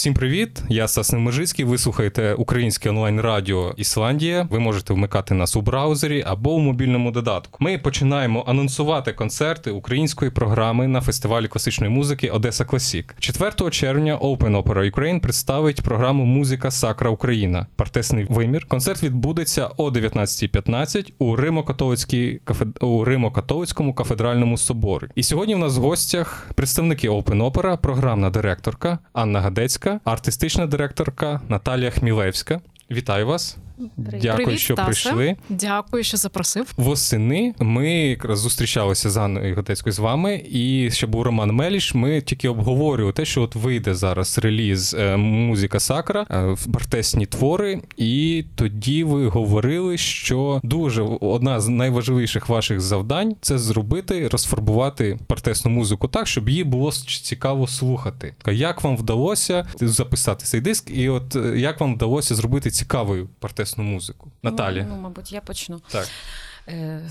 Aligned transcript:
Всім 0.00 0.14
привіт! 0.14 0.62
Я 0.68 0.88
Стас 0.88 1.12
Немержицький. 1.12 1.64
Ви 1.64 1.78
слухаєте 1.78 2.34
українське 2.34 2.90
онлайн 2.90 3.20
радіо 3.20 3.74
Ісландія. 3.76 4.46
Ви 4.50 4.58
можете 4.58 4.94
вмикати 4.94 5.34
нас 5.34 5.56
у 5.56 5.60
браузері 5.60 6.24
або 6.26 6.54
у 6.54 6.58
мобільному 6.58 7.10
додатку. 7.10 7.56
Ми 7.60 7.78
починаємо 7.78 8.44
анонсувати 8.46 9.12
концерти 9.12 9.70
української 9.70 10.30
програми 10.30 10.86
на 10.86 11.00
фестивалі 11.00 11.48
класичної 11.48 11.92
музики 11.92 12.30
Одеса 12.30 12.64
Класік. 12.64 13.14
4 13.18 13.70
червня 13.70 14.18
Open 14.18 14.62
Opera 14.62 14.94
Ukraine 14.94 15.20
представить 15.20 15.82
програму 15.82 16.24
Музика 16.24 16.70
Сакра 16.70 17.10
Україна. 17.10 17.66
Партесний 17.76 18.26
вимір. 18.28 18.66
Концерт 18.68 19.02
відбудеться 19.02 19.70
о 19.76 19.90
19.15 19.90 21.12
у 21.18 21.36
Римо-католицькій 21.36 22.40
у 22.80 23.04
Римо-католицькому 23.04 23.94
кафедральному 23.94 24.58
соборі. 24.58 25.04
І 25.14 25.22
сьогодні 25.22 25.54
в 25.54 25.58
нас 25.58 25.76
в 25.76 25.80
гостях 25.80 26.50
представники 26.54 27.10
Open 27.10 27.50
Opera, 27.52 27.78
програмна 27.78 28.30
директорка 28.30 28.98
Анна 29.12 29.40
Гадецька, 29.40 29.89
артистична 30.04 30.66
директорка 30.66 31.40
Наталія 31.48 31.90
Хмілевська. 31.90 32.60
Вітаю 32.90 33.26
вас. 33.26 33.56
Дякую, 33.96 34.44
Привіт, 34.44 34.60
що 34.60 34.74
Стасе. 34.74 34.86
прийшли. 34.86 35.36
Дякую, 35.48 36.04
що 36.04 36.16
запросив. 36.16 36.72
Восени 36.76 37.54
ми 37.58 37.90
якраз 37.90 38.38
зустрічалися 38.38 39.10
з 39.10 39.16
Анною 39.16 39.56
Готецькою 39.56 39.92
з 39.92 39.98
вами, 39.98 40.44
і 40.50 40.90
ще 40.92 41.06
був 41.06 41.22
Роман 41.22 41.52
Меліш. 41.52 41.94
Ми 41.94 42.20
тільки 42.20 42.48
обговорювали 42.48 43.12
те, 43.12 43.24
що 43.24 43.42
от 43.42 43.54
вийде 43.54 43.94
зараз 43.94 44.38
реліз 44.38 44.94
е, 44.98 45.16
музика 45.16 45.80
Сакра, 45.80 46.26
е, 46.30 46.46
в 46.46 46.72
партесні 46.72 47.26
твори. 47.26 47.80
І 47.96 48.44
тоді 48.54 49.04
ви 49.04 49.28
говорили, 49.28 49.98
що 49.98 50.60
дуже 50.62 51.02
одна 51.20 51.60
з 51.60 51.68
найважливіших 51.68 52.48
ваших 52.48 52.80
завдань 52.80 53.36
це 53.40 53.58
зробити, 53.58 54.28
розфарбувати 54.28 55.18
партесну 55.26 55.70
музику 55.70 56.08
так, 56.08 56.26
щоб 56.26 56.48
її 56.48 56.64
було 56.64 56.92
цікаво 57.22 57.66
слухати. 57.66 58.34
Як 58.46 58.84
вам 58.84 58.96
вдалося 58.96 59.66
записати 59.80 60.44
цей 60.44 60.60
диск, 60.60 60.90
і 60.90 61.08
от 61.08 61.36
е, 61.36 61.58
як 61.58 61.80
вам 61.80 61.94
вдалося 61.94 62.34
зробити 62.34 62.70
цікавою 62.70 63.28
партесну 63.38 63.69
музику? 63.78 64.32
Наталі. 64.42 64.84
Ну, 64.88 64.94
ну, 64.96 65.02
мабуть, 65.02 65.32
я 65.32 65.40
почну. 65.40 65.80
Так. 65.88 66.08
Е, 66.68 67.10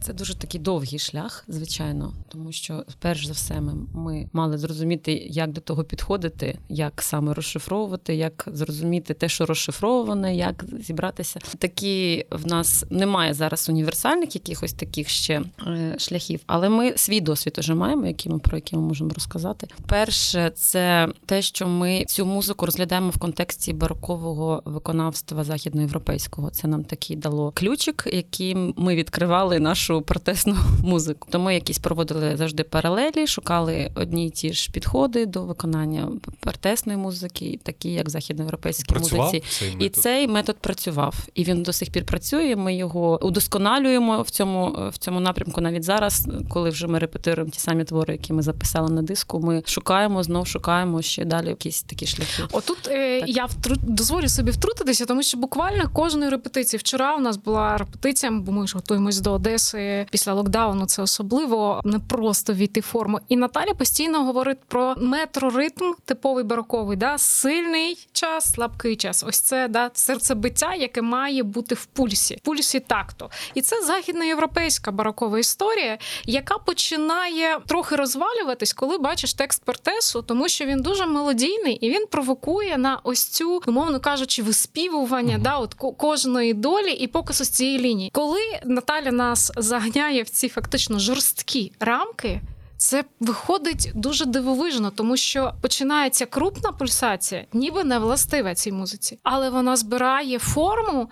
Це 0.00 0.12
дуже 0.12 0.34
такий 0.34 0.60
довгий 0.60 0.98
шлях, 0.98 1.44
звичайно, 1.48 2.12
тому 2.28 2.52
що, 2.52 2.84
перш 2.98 3.26
за 3.26 3.32
все, 3.32 3.60
ми, 3.60 3.72
ми 3.94 4.28
мали 4.32 4.58
зрозуміти, 4.58 5.12
як 5.30 5.52
до 5.52 5.60
того 5.60 5.84
підходити, 5.84 6.58
як 6.68 7.02
саме 7.02 7.34
розшифровувати, 7.34 8.14
як 8.14 8.48
зрозуміти 8.52 9.14
те, 9.14 9.28
що 9.28 9.46
розшифроване, 9.46 10.36
як 10.36 10.64
зібратися. 10.80 11.40
Такі 11.58 12.26
в 12.30 12.46
нас 12.46 12.84
немає 12.90 13.34
зараз 13.34 13.68
універсальних 13.68 14.34
якихось 14.34 14.72
таких 14.72 15.08
ще 15.08 15.42
е, 15.66 15.94
шляхів, 15.98 16.40
але 16.46 16.68
ми 16.68 16.92
свій 16.96 17.20
досвід 17.20 17.56
уже 17.58 17.74
маємо, 17.74 18.06
які 18.06 18.28
ми 18.28 18.38
про 18.38 18.56
які 18.56 18.76
ми 18.76 18.82
можемо 18.82 19.10
розказати. 19.14 19.66
Перше, 19.86 20.50
це 20.54 21.08
те, 21.26 21.42
що 21.42 21.68
ми 21.68 22.04
цю 22.04 22.26
музику 22.26 22.66
розглядаємо 22.66 23.10
в 23.10 23.18
контексті 23.18 23.72
барокового 23.72 24.62
виконавства 24.64 25.44
західноєвропейського. 25.44 26.50
Це 26.50 26.68
нам 26.68 26.84
такий 26.84 27.16
дало 27.16 27.52
ключик, 27.54 28.08
яким 28.12 28.74
ми 28.76 28.96
відкривали 28.96 29.58
нашу 29.58 29.87
протестну 30.02 30.56
музику. 30.82 31.28
Тому 31.30 31.50
якісь 31.50 31.78
проводили 31.78 32.36
завжди 32.36 32.62
паралелі, 32.62 33.26
шукали 33.26 33.90
одні 33.94 34.26
й 34.26 34.30
ті 34.30 34.52
ж 34.52 34.70
підходи 34.72 35.26
до 35.26 35.42
виконання 35.42 36.08
протестної 36.40 36.98
музики, 36.98 37.60
такі 37.62 37.90
як 37.92 38.10
західноєвропейській 38.10 38.92
Працював 38.92 39.26
музиці. 39.26 39.44
цей 39.58 39.76
І 39.78 39.88
цей 39.88 40.28
метод 40.28 40.56
працював, 40.60 41.14
і 41.34 41.44
він 41.44 41.62
до 41.62 41.72
сих 41.72 41.90
пір 41.90 42.04
працює. 42.04 42.56
Ми 42.56 42.74
його 42.74 43.24
удосконалюємо 43.24 44.22
в 44.22 44.30
цьому 44.30 44.90
в 44.92 44.98
цьому 44.98 45.20
напрямку. 45.20 45.60
Навіть 45.60 45.84
зараз, 45.84 46.28
коли 46.48 46.70
вже 46.70 46.86
ми 46.86 46.98
репетируємо 46.98 47.50
ті 47.50 47.60
самі 47.60 47.84
твори, 47.84 48.12
які 48.14 48.32
ми 48.32 48.42
записали 48.42 48.90
на 48.90 49.02
диску. 49.02 49.40
Ми 49.40 49.62
шукаємо 49.66 50.22
знов 50.22 50.46
шукаємо 50.46 51.02
ще 51.02 51.24
далі 51.24 51.48
якісь 51.48 51.82
такі 51.82 52.06
шляхи. 52.06 52.42
Отут 52.52 52.88
е, 52.88 53.22
я 53.26 53.44
втру... 53.44 53.76
дозволю 53.82 54.28
собі 54.28 54.50
втрутитися, 54.50 55.06
тому 55.06 55.22
що 55.22 55.38
буквально 55.38 55.90
кожної 55.92 56.30
репетиції. 56.30 56.78
Вчора 56.78 57.16
у 57.16 57.20
нас 57.20 57.36
була 57.36 57.76
репетиція, 57.76 58.32
бо 58.32 58.52
ми 58.52 58.66
ж 58.66 58.74
готуємось 58.74 59.20
до 59.20 59.32
Одеси 59.32 59.77
після 60.10 60.32
локдауну. 60.32 60.86
Це 60.86 61.02
особливо 61.02 61.80
не 61.84 61.98
просто 61.98 62.52
війти 62.52 62.80
в 62.80 62.82
форму. 62.82 63.20
І 63.28 63.36
Наталя 63.36 63.74
постійно 63.74 64.24
говорить 64.24 64.58
про 64.68 64.94
метроритм, 64.96 65.92
типовий 66.04 66.44
бароковий, 66.44 66.96
да? 66.96 67.18
сильний 67.18 68.08
час, 68.12 68.52
слабкий 68.52 68.96
час. 68.96 69.24
Ось 69.28 69.40
це 69.40 69.68
да, 69.68 69.90
серцебиття, 69.94 70.74
яке 70.74 71.02
має 71.02 71.42
бути 71.42 71.74
в 71.74 71.84
пульсі, 71.84 72.36
в 72.36 72.40
пульсі 72.40 72.80
такту. 72.80 73.30
І 73.54 73.62
це 73.62 73.82
західноєвропейська 73.82 74.90
барокова 74.92 75.38
історія, 75.38 75.98
яка 76.24 76.58
починає 76.58 77.58
трохи 77.66 77.96
розвалюватись, 77.96 78.72
коли 78.72 78.98
бачиш 78.98 79.34
текст 79.34 79.64
Пертесу, 79.64 80.22
тому 80.22 80.48
що 80.48 80.64
він 80.64 80.82
дуже 80.82 81.06
мелодійний 81.06 81.74
і 81.74 81.90
він 81.90 82.06
провокує 82.06 82.78
на 82.78 83.00
ось 83.04 83.24
цю, 83.24 83.62
умовно 83.66 84.00
кажучи, 84.00 84.42
виспівування 84.42 85.34
Мгм. 85.34 85.42
да, 85.42 85.58
от 85.58 85.74
кожної 85.74 86.54
долі 86.54 86.90
і 86.90 87.06
показ 87.06 87.40
ось 87.40 87.48
цієї 87.48 87.78
лінії. 87.78 88.10
Коли 88.14 88.40
Наталя 88.64 89.12
нас 89.12 89.52
заганяє 89.68 90.22
в 90.22 90.28
ці 90.28 90.48
фактично 90.48 90.98
жорсткі 90.98 91.72
рамки. 91.80 92.40
Це 92.76 93.04
виходить 93.20 93.90
дуже 93.94 94.24
дивовижно, 94.24 94.90
тому 94.90 95.16
що 95.16 95.52
починається 95.62 96.26
крупна 96.26 96.72
пульсація, 96.72 97.44
ніби 97.52 97.84
не 97.84 97.98
властива 97.98 98.54
цій 98.54 98.72
музиці, 98.72 99.18
але 99.22 99.50
вона 99.50 99.76
збирає 99.76 100.38
форму. 100.38 101.08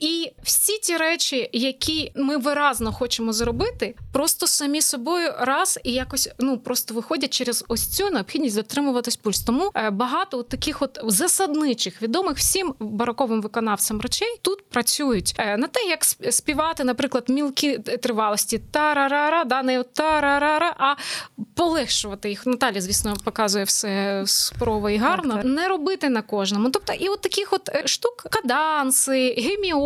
І 0.00 0.32
всі 0.42 0.78
ті 0.78 0.96
речі, 0.96 1.50
які 1.52 2.12
ми 2.16 2.36
виразно 2.36 2.92
хочемо 2.92 3.32
зробити, 3.32 3.94
просто 4.12 4.46
самі 4.46 4.82
собою 4.82 5.32
раз 5.38 5.78
і 5.84 5.92
якось 5.92 6.28
ну 6.38 6.58
просто 6.58 6.94
виходять 6.94 7.30
через 7.32 7.64
ось 7.68 7.86
цю 7.86 8.10
необхідність 8.10 8.56
дотримуватись 8.56 9.16
пульс. 9.16 9.40
Тому 9.40 9.70
е, 9.74 9.90
багато 9.90 10.38
от 10.38 10.48
таких 10.48 10.82
от 10.82 10.98
засадничих, 11.04 12.02
відомих 12.02 12.36
всім 12.36 12.74
бароковим 12.80 13.42
виконавцям 13.42 14.00
речей 14.00 14.36
тут 14.42 14.68
працюють 14.68 15.34
Е, 15.38 15.56
на 15.56 15.66
те, 15.66 15.80
як 15.80 16.00
сп- 16.02 16.32
співати, 16.32 16.84
наприклад, 16.84 17.24
мілкі 17.28 17.78
тривалості 17.78 18.58
тарарара, 18.70 19.44
да 19.44 19.62
не 19.62 19.82
тарарара, 19.82 20.74
а 20.78 20.94
полегшувати 21.54 22.28
їх. 22.28 22.46
Наталя, 22.46 22.80
звісно, 22.80 23.14
показує 23.24 23.64
все 23.64 24.22
суперово 24.26 24.90
і 24.90 24.96
гарно. 24.96 25.34
Так, 25.34 25.42
так. 25.42 25.52
Не 25.52 25.68
робити 25.68 26.08
на 26.08 26.22
кожному. 26.22 26.70
Тобто, 26.70 26.92
і 26.92 27.08
от 27.08 27.20
таких 27.20 27.52
от 27.52 27.68
е, 27.68 27.82
штук, 27.86 28.26
каданси, 28.30 29.34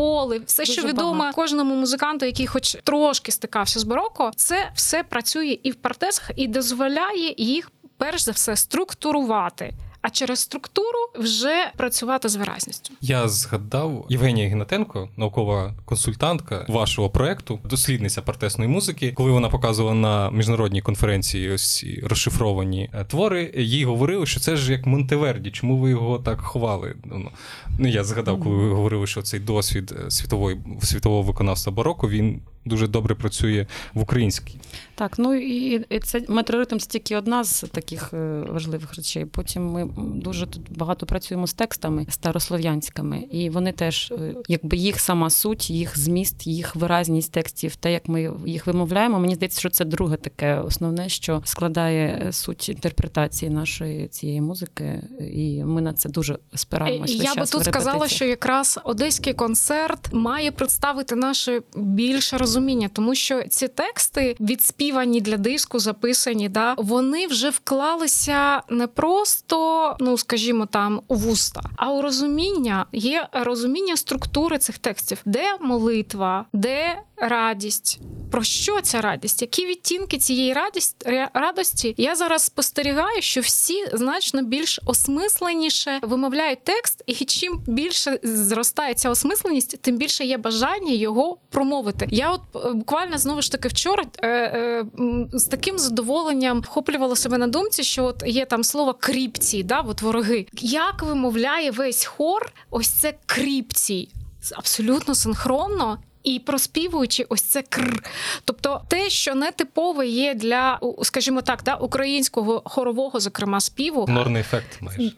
геміоли, 0.05 0.39
все, 0.47 0.63
Дуже 0.63 0.73
що 0.73 0.89
відомо 0.89 1.19
багато. 1.19 1.37
кожному 1.37 1.75
музиканту, 1.75 2.27
який 2.27 2.47
хоч 2.47 2.77
трошки 2.85 3.33
стикався 3.33 3.81
з 3.81 3.85
бароко, 3.85 4.31
це 4.37 4.71
все 4.75 5.03
працює 5.03 5.59
і 5.63 5.71
в 5.71 5.75
партесах, 5.75 6.31
і 6.37 6.47
дозволяє 6.47 7.35
їх 7.37 7.71
перш 7.99 8.23
за 8.23 8.33
все 8.33 8.57
структурувати. 8.57 9.73
А 10.07 10.11
через 10.11 10.39
структуру 10.41 10.99
вже 11.19 11.73
працювати 11.77 12.29
з 12.29 12.37
виразністю. 12.37 12.95
Я 13.01 13.29
згадав 13.29 14.07
Євгенія 14.09 14.49
Гнатенко, 14.49 15.09
наукова 15.17 15.75
консультантка 15.85 16.67
вашого 16.69 17.11
проекту, 17.11 17.59
дослідниця 17.65 18.23
партесної 18.23 18.71
музики. 18.71 19.13
Коли 19.17 19.31
вона 19.31 19.49
показувала 19.49 19.95
на 19.95 20.31
міжнародній 20.31 20.83
конференції 20.83 21.51
ось 21.51 21.77
ці 21.77 22.01
розшифровані 22.07 22.91
е, 22.95 23.05
твори, 23.05 23.53
їй 23.57 23.85
говорили, 23.85 24.27
що 24.27 24.41
це 24.41 24.57
ж 24.57 24.73
як 24.73 24.87
Монтеверді. 24.87 25.51
Чому 25.51 25.77
ви 25.77 25.91
його 25.91 26.19
так 26.19 26.41
ховали? 26.41 26.95
Ну, 27.05 27.31
Ну 27.79 27.89
я 27.89 28.05
згадав, 28.05 28.41
коли 28.41 28.57
ви 28.57 28.75
говорили, 28.75 29.07
що 29.07 29.23
цей 29.23 29.41
досвід 29.41 29.95
е, 30.07 30.11
світової 30.11 30.61
світового 30.83 31.23
виконавства 31.23 31.73
бароко 31.73 32.09
він 32.09 32.41
дуже 32.65 32.89
добре 32.89 33.15
працює 33.15 33.67
в 33.95 34.03
українській. 34.03 34.57
Так, 34.95 35.19
ну 35.19 35.35
і, 35.35 35.85
і 35.91 35.99
це 35.99 36.23
метроритм 36.29 36.79
це 36.79 36.91
тільки 36.91 37.17
одна 37.17 37.45
з 37.45 37.61
таких 37.61 38.15
е, 38.15 38.45
важливих 38.49 38.95
речей. 38.95 39.25
Потім 39.25 39.67
ми 39.67 39.89
дуже 39.97 40.47
тут 40.47 40.63
багато 40.79 41.07
працюємо 41.07 41.47
з 41.47 41.53
текстами 41.55 42.07
старослов'янськими, 42.11 43.19
і 43.31 43.51
вони 43.51 43.73
теж, 43.73 44.13
е, 44.13 44.35
якби 44.49 44.77
їх 44.77 45.01
сама 45.01 45.31
суть, 45.31 45.71
їх 45.71 45.99
зміст, 45.99 46.47
їх 46.47 46.77
виразність 46.77 47.33
текстів, 47.33 47.77
те, 47.77 47.93
як 47.93 48.09
ми 48.09 48.33
їх 48.47 48.67
вимовляємо. 48.67 49.21
Мені 49.21 49.35
здається, 49.35 49.61
що 49.61 49.71
це 49.71 49.85
друге 49.85 50.17
таке 50.17 50.59
основне, 50.59 51.09
що 51.09 51.43
складає 51.45 52.23
е, 52.27 52.33
суть 52.33 52.69
інтерпретації 52.69 53.51
нашої 53.51 54.09
цієї 54.09 54.41
музики, 54.41 55.03
і 55.21 55.65
ми 55.65 55.81
на 55.81 55.93
це 55.93 56.09
дуже 56.09 56.39
спираємось. 56.55 57.11
весь 57.11 57.21
Е, 57.21 57.25
Я 57.25 57.35
би 57.35 57.47
тут 57.47 57.65
сказала, 57.65 58.09
що 58.09 58.25
якраз 58.25 58.81
одеський 58.85 59.33
концерт 59.33 60.13
має 60.13 60.51
представити 60.51 61.17
наше 61.17 61.63
більше 61.77 62.39
розуміння, 62.39 62.91
тому 62.93 63.15
що 63.15 63.43
ці 63.43 63.69
тексти 63.69 64.37
відспівані 64.41 65.21
для 65.21 65.37
диску, 65.37 65.79
записані, 65.79 66.49
да 66.49 66.75
вони 66.79 67.27
вже 67.27 67.51
вклалися 67.51 68.63
не 68.71 68.87
просто, 68.87 69.84
ну 70.01 70.19
скажімо, 70.19 70.67
там 70.67 71.01
у 71.09 71.15
вуста, 71.15 71.63
а 71.77 71.93
у 71.93 72.03
розуміння 72.03 72.87
є 72.93 73.29
розуміння 73.33 73.97
структури 73.97 74.59
цих 74.59 74.79
текстів, 74.79 75.19
де 75.25 75.57
молитва, 75.61 76.47
де 76.53 77.03
радість. 77.17 78.01
Про 78.31 78.43
що 78.43 78.81
ця 78.81 79.01
радість? 79.01 79.43
Які 79.43 79.67
відтінки 79.67 80.19
цієї 80.19 80.53
радість, 80.53 81.09
радості? 81.35 81.95
Я 81.97 82.17
зараз 82.17 82.43
спостерігаю, 82.43 83.23
що 83.23 83.41
всі 83.41 83.87
значно 83.93 84.43
більш 84.43 84.81
осмисленіше 84.87 85.99
вимовляють 86.03 86.65
текст, 86.65 87.03
і 87.07 87.15
чим 87.15 87.61
більше 87.67 88.19
зростає 88.23 88.95
ця 88.95 89.11
осмисленість, 89.11 89.83
тим 89.83 89.97
більше 89.97 90.25
є 90.25 90.39
бажання 90.39 90.93
його 90.93 91.39
промовити. 91.51 92.09
Я 92.11 92.31
от 92.31 92.41
е, 92.57 92.73
буквально 92.73 93.19
знову 93.19 93.43
ж 93.43 93.53
таки 93.53 93.69
вчора 93.69 94.05
е, 94.23 94.29
е, 94.29 94.87
з 95.33 95.45
таким 95.45 95.79
задоволенням 95.79 96.61
вхоплювала 96.61 97.17
себе 97.17 97.39
на 97.39 97.47
думці, 97.47 97.85
що 97.85 98.05
от 98.05 98.23
є 98.27 98.47
там 98.47 98.65
слово 98.65 98.95
кріпці, 98.95 99.63
да, 99.75 99.81
от 99.81 100.03
вороги. 100.03 100.47
Як 100.61 101.03
вимовляє 101.03 101.71
весь 101.71 102.05
хор, 102.05 102.53
ось 102.71 102.89
це 102.89 103.15
кріпці 103.27 104.09
абсолютно 104.53 105.15
синхронно 105.15 105.99
і 106.25 106.39
проспівуючи 106.39 107.27
ось 107.29 107.43
це 107.43 107.63
кр. 107.63 108.03
Тобто 108.45 108.83
те, 108.89 109.11
що 109.11 109.35
не 109.35 109.51
типове 109.51 110.07
є 110.07 110.35
для, 110.35 110.81
скажімо 111.03 111.43
так, 111.43 111.63
да, 111.65 111.75
українського 111.75 112.63
хорового, 112.65 113.21
зокрема, 113.21 113.61
співу. 113.61 114.07
Норний 114.09 114.41
ефект 114.41 114.83
майже. 114.83 115.13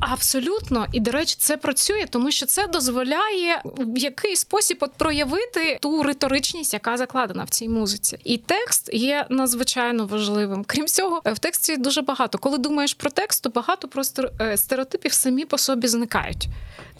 Абсолютно. 0.00 0.86
І, 0.92 1.00
до 1.00 1.10
речі, 1.10 1.36
це 1.38 1.56
працює, 1.56 2.06
тому 2.10 2.30
що 2.30 2.46
це 2.46 2.66
дозволяє 2.66 3.62
в 3.64 3.98
який 3.98 4.36
спосіб 4.36 4.76
от 4.80 4.92
проявити 4.92 5.78
ту 5.82 6.02
риторичність, 6.02 6.72
яка 6.72 6.96
закладена 6.96 7.44
в 7.44 7.48
цій 7.50 7.68
музиці. 7.68 8.18
І 8.24 8.38
текст 8.38 8.90
є 8.94 9.26
надзвичайно 9.28 10.06
важливим. 10.06 10.64
Крім 10.66 10.86
цього, 10.86 11.22
в 11.24 11.38
тексті 11.38 11.76
дуже 11.76 12.02
багато. 12.02 12.38
Коли 12.38 12.58
думаєш 12.58 12.94
про 12.94 13.10
текст, 13.10 13.42
то 13.42 13.50
багато 13.50 13.88
просто 13.88 14.30
е, 14.40 14.56
стереотипів 14.56 15.12
самі 15.12 15.44
по 15.44 15.58
собі 15.58 15.88
зникають. 15.88 16.48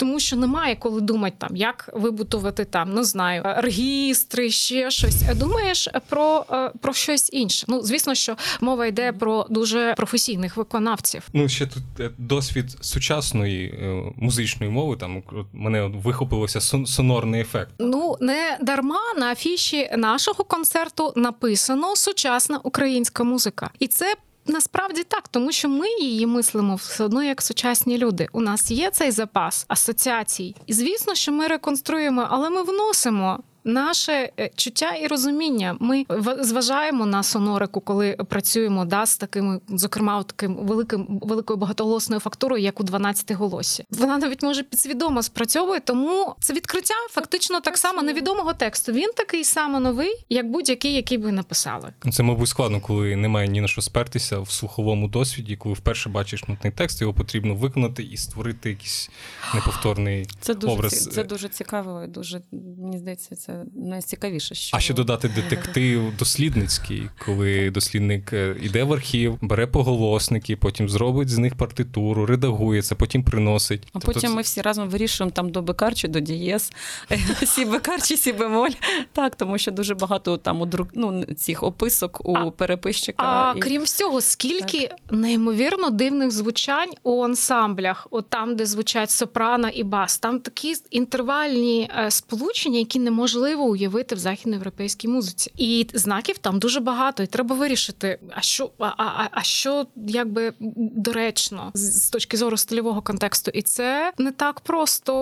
Тому 0.00 0.20
що 0.20 0.36
немає 0.36 0.76
коли 0.76 1.00
думати 1.00 1.36
там, 1.38 1.56
як 1.56 1.90
вибудувати 1.92 2.64
там, 2.64 2.94
не 2.94 3.04
знаю, 3.04 3.42
регістри, 3.56 4.50
ще 4.50 4.90
щось. 4.90 5.22
Думаєш 5.36 5.88
про 6.08 6.44
е, 6.52 6.70
про 6.80 6.92
щось 6.92 7.30
інше. 7.32 7.66
Ну, 7.68 7.82
звісно, 7.82 8.14
що 8.14 8.36
мова 8.60 8.86
йде 8.86 9.12
про 9.12 9.46
дуже 9.50 9.94
професійних 9.96 10.56
виконавців. 10.56 11.22
Ну 11.32 11.48
ще 11.48 11.66
тут 11.66 11.82
е, 12.00 12.10
досвід 12.18 12.76
сучасної 12.80 13.66
е, 13.66 14.12
музичної 14.16 14.72
мови. 14.72 14.96
Там 14.96 15.22
мене 15.52 15.82
вихопилося 15.82 16.60
сонорний 16.86 17.40
ефект. 17.40 17.70
Ну 17.78 18.16
не 18.20 18.58
дарма 18.60 19.00
на 19.18 19.32
афіші 19.32 19.90
нашого 19.96 20.44
концерту 20.44 21.12
написано 21.16 21.96
сучасна 21.96 22.58
українська 22.58 23.24
музика, 23.24 23.70
і 23.78 23.86
це 23.86 24.14
насправді 24.50 25.04
так, 25.04 25.28
тому 25.28 25.52
що 25.52 25.68
ми 25.68 25.88
її 26.00 26.26
мислимо 26.26 26.74
все 26.74 27.04
одно 27.04 27.22
як 27.22 27.42
сучасні 27.42 27.98
люди. 27.98 28.28
У 28.32 28.40
нас 28.40 28.70
є 28.70 28.90
цей 28.90 29.10
запас 29.10 29.64
асоціацій, 29.68 30.54
і 30.66 30.72
звісно, 30.72 31.14
що 31.14 31.32
ми 31.32 31.46
реконструємо, 31.46 32.26
але 32.30 32.50
ми 32.50 32.62
вносимо 32.62 33.38
наше 33.64 34.32
е, 34.40 34.50
чуття 34.56 34.90
і 34.90 35.06
розуміння. 35.06 35.76
Ми 35.80 36.04
зважаємо 36.40 37.06
на 37.06 37.22
сонорику, 37.22 37.80
коли 37.80 38.12
працюємо 38.12 38.84
да, 38.84 39.06
з 39.06 39.16
такими, 39.16 39.60
зокрема, 39.68 40.22
таким 40.22 40.56
великим 40.56 41.06
великою 41.22 41.56
багатоголосною 41.56 42.20
фактурою, 42.20 42.62
як 42.62 42.80
у 42.80 42.84
12 42.84 43.32
голосі. 43.32 43.84
Вона 43.90 44.18
навіть 44.18 44.42
може 44.42 44.62
підсвідомо 44.62 45.22
спрацьовує, 45.22 45.80
тому 45.80 46.34
це 46.40 46.52
відкриття 46.52 46.94
фактично 47.10 47.60
так 47.60 47.78
само 47.78 48.02
невідомого 48.02 48.52
тексту. 48.52 48.92
Він 48.92 49.10
такий 49.16 49.44
само 49.44 49.80
новий, 49.80 50.24
як 50.28 50.50
будь-який, 50.50 50.94
який 50.94 51.18
ви 51.18 51.32
написали. 51.32 51.92
Це 52.12 52.22
мабуть 52.22 52.48
складно, 52.48 52.80
коли 52.80 53.16
немає 53.16 53.48
ні 53.48 53.60
на 53.60 53.68
що 53.68 53.82
спертися 53.82 54.38
в 54.38 54.50
слуховому 54.50 55.08
досвіді, 55.08 55.56
коли 55.56 55.74
вперше 55.74 56.08
бачиш 56.08 56.48
нотний 56.48 56.72
текст, 56.72 57.00
його 57.00 57.14
потрібно 57.14 57.54
виконати 57.54 58.02
і 58.02 58.16
створити 58.16 58.70
якийсь 58.70 59.10
неповторний 59.54 60.26
це 60.40 60.54
дуже 60.54 60.72
образ. 60.72 61.08
Це 61.08 61.24
дуже 61.24 61.48
цікаво. 61.48 62.06
Дуже 62.08 62.42
мені 62.52 62.98
здається, 62.98 63.36
це 63.36 63.49
це 63.50 63.64
найцікавіше. 63.74 64.54
Що... 64.54 64.76
А 64.76 64.80
ще 64.80 64.94
додати 64.94 65.28
детектив 65.28 66.16
дослідницький, 66.18 67.08
коли 67.24 67.70
дослідник 67.70 68.32
іде 68.62 68.80
е, 68.80 68.84
в 68.84 68.92
архів, 68.92 69.38
бере 69.40 69.66
поголосники, 69.66 70.56
потім 70.56 70.88
зробить 70.88 71.28
з 71.28 71.38
них 71.38 71.54
партитуру, 71.54 72.26
редагує 72.26 72.82
це, 72.82 72.94
потім 72.94 73.24
приносить. 73.24 73.82
А 73.86 73.90
тобто 73.92 74.06
потім 74.06 74.30
це... 74.30 74.36
ми 74.36 74.42
всі 74.42 74.62
разом 74.62 74.88
вирішуємо 74.88 75.30
там 75.30 75.50
до 75.50 75.62
бекар 75.62 75.94
чи 75.94 76.08
до 76.08 76.20
дієс, 76.20 76.72
сі 77.46 77.64
бекар 77.64 78.02
чи 78.02 78.16
сі 78.16 78.32
бемоль. 78.32 78.70
Так, 79.12 79.36
тому 79.36 79.58
що 79.58 79.70
дуже 79.70 79.94
багато 79.94 80.36
там 80.36 80.60
у 80.60 80.66
друк... 80.66 80.88
ну, 80.94 81.24
цих 81.24 81.62
описок 81.62 82.20
у 82.24 82.34
а, 82.36 82.50
переписчика. 82.50 83.22
А 83.22 83.54
і... 83.56 83.60
крім 83.60 83.82
всього, 83.82 84.20
скільки 84.20 84.86
так. 84.86 84.98
неймовірно 85.10 85.90
дивних 85.90 86.30
звучань 86.30 86.90
у 87.02 87.24
ансамблях, 87.24 88.06
от 88.10 88.28
там, 88.28 88.56
де 88.56 88.66
звучать 88.66 89.10
сопрано 89.10 89.68
і 89.68 89.84
бас, 89.84 90.18
там 90.18 90.40
такі 90.40 90.74
інтервальні 90.90 91.90
е, 91.98 92.10
сполучення, 92.10 92.78
які 92.78 92.98
не 92.98 93.10
неможливо 93.10 93.39
неможливо 93.40 93.64
уявити 93.64 94.14
в 94.14 94.18
західноєвропейській 94.18 95.08
музиці. 95.08 95.52
І 95.56 95.86
знаків 95.94 96.38
там 96.38 96.58
дуже 96.58 96.80
багато, 96.80 97.22
і 97.22 97.26
треба 97.26 97.56
вирішити, 97.56 98.18
а 98.30 98.40
що 98.40 98.70
а, 98.78 98.86
а, 98.96 99.28
а 99.30 99.42
що 99.42 99.86
якби 99.96 100.52
доречно 100.96 101.70
з 101.74 102.10
точки 102.10 102.36
зору 102.36 102.56
стильового 102.56 103.02
контексту. 103.02 103.50
І 103.54 103.62
це 103.62 104.12
не 104.18 104.32
так 104.32 104.60
просто, 104.60 105.12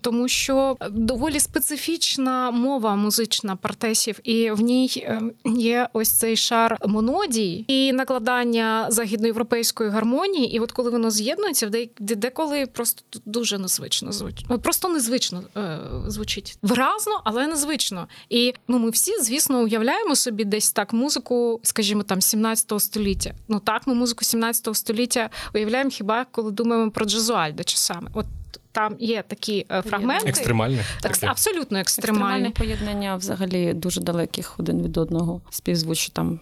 тому 0.00 0.28
що 0.28 0.76
доволі 0.90 1.40
специфічна 1.40 2.50
мова 2.50 2.96
музична 2.96 3.56
партесів, 3.56 4.20
і 4.22 4.50
в 4.50 4.60
ній 4.60 4.90
е, 4.96 5.20
є 5.44 5.88
ось 5.92 6.10
цей 6.10 6.36
шар 6.36 6.78
монодій 6.86 7.64
і 7.68 7.92
накладання 7.92 8.86
західноєвропейської 8.88 9.90
гармонії. 9.90 10.54
І 10.54 10.60
от 10.60 10.72
коли 10.72 10.90
воно 10.90 11.10
з'єднується, 11.10 11.70
деколи 12.00 12.66
просто 12.66 13.02
дуже 13.24 13.58
незвично 13.58 14.12
звучить. 14.12 14.46
Просто 14.62 14.88
незвично 14.88 15.42
е, 15.56 15.78
звучить 16.06 16.58
виразно, 17.06 17.22
але 17.24 17.46
незвично. 17.46 18.08
І 18.30 18.54
ну 18.68 18.78
ми 18.78 18.90
всі, 18.90 19.22
звісно, 19.22 19.58
уявляємо 19.62 20.16
собі 20.16 20.44
десь 20.44 20.72
так 20.72 20.92
музику, 20.92 21.60
скажімо, 21.62 22.02
там 22.02 22.20
17 22.20 22.80
століття. 22.80 23.34
Ну 23.48 23.60
так, 23.60 23.86
ми 23.86 23.94
музику 23.94 24.24
17 24.24 24.76
століття 24.76 25.30
уявляємо 25.54 25.90
хіба 25.90 26.26
коли 26.30 26.50
думаємо 26.50 26.90
про 26.90 27.06
джазуальда 27.06 27.64
часами. 27.64 28.10
От 28.14 28.26
там 28.72 28.96
є 28.98 29.24
такі 29.28 29.66
е, 29.70 29.82
фрагменти. 29.82 30.28
Екстремальні? 30.28 30.80
Так, 31.00 31.18
абсолютно 31.22 31.78
екстремальні. 31.78 32.24
Екстремальне 32.24 32.50
поєднання 32.50 33.16
взагалі 33.16 33.74
дуже 33.74 34.00
далеких 34.00 34.60
один 34.60 34.82
від 34.82 34.96
одного 34.96 35.40
співзвуч 35.50 36.10
там 36.12 36.40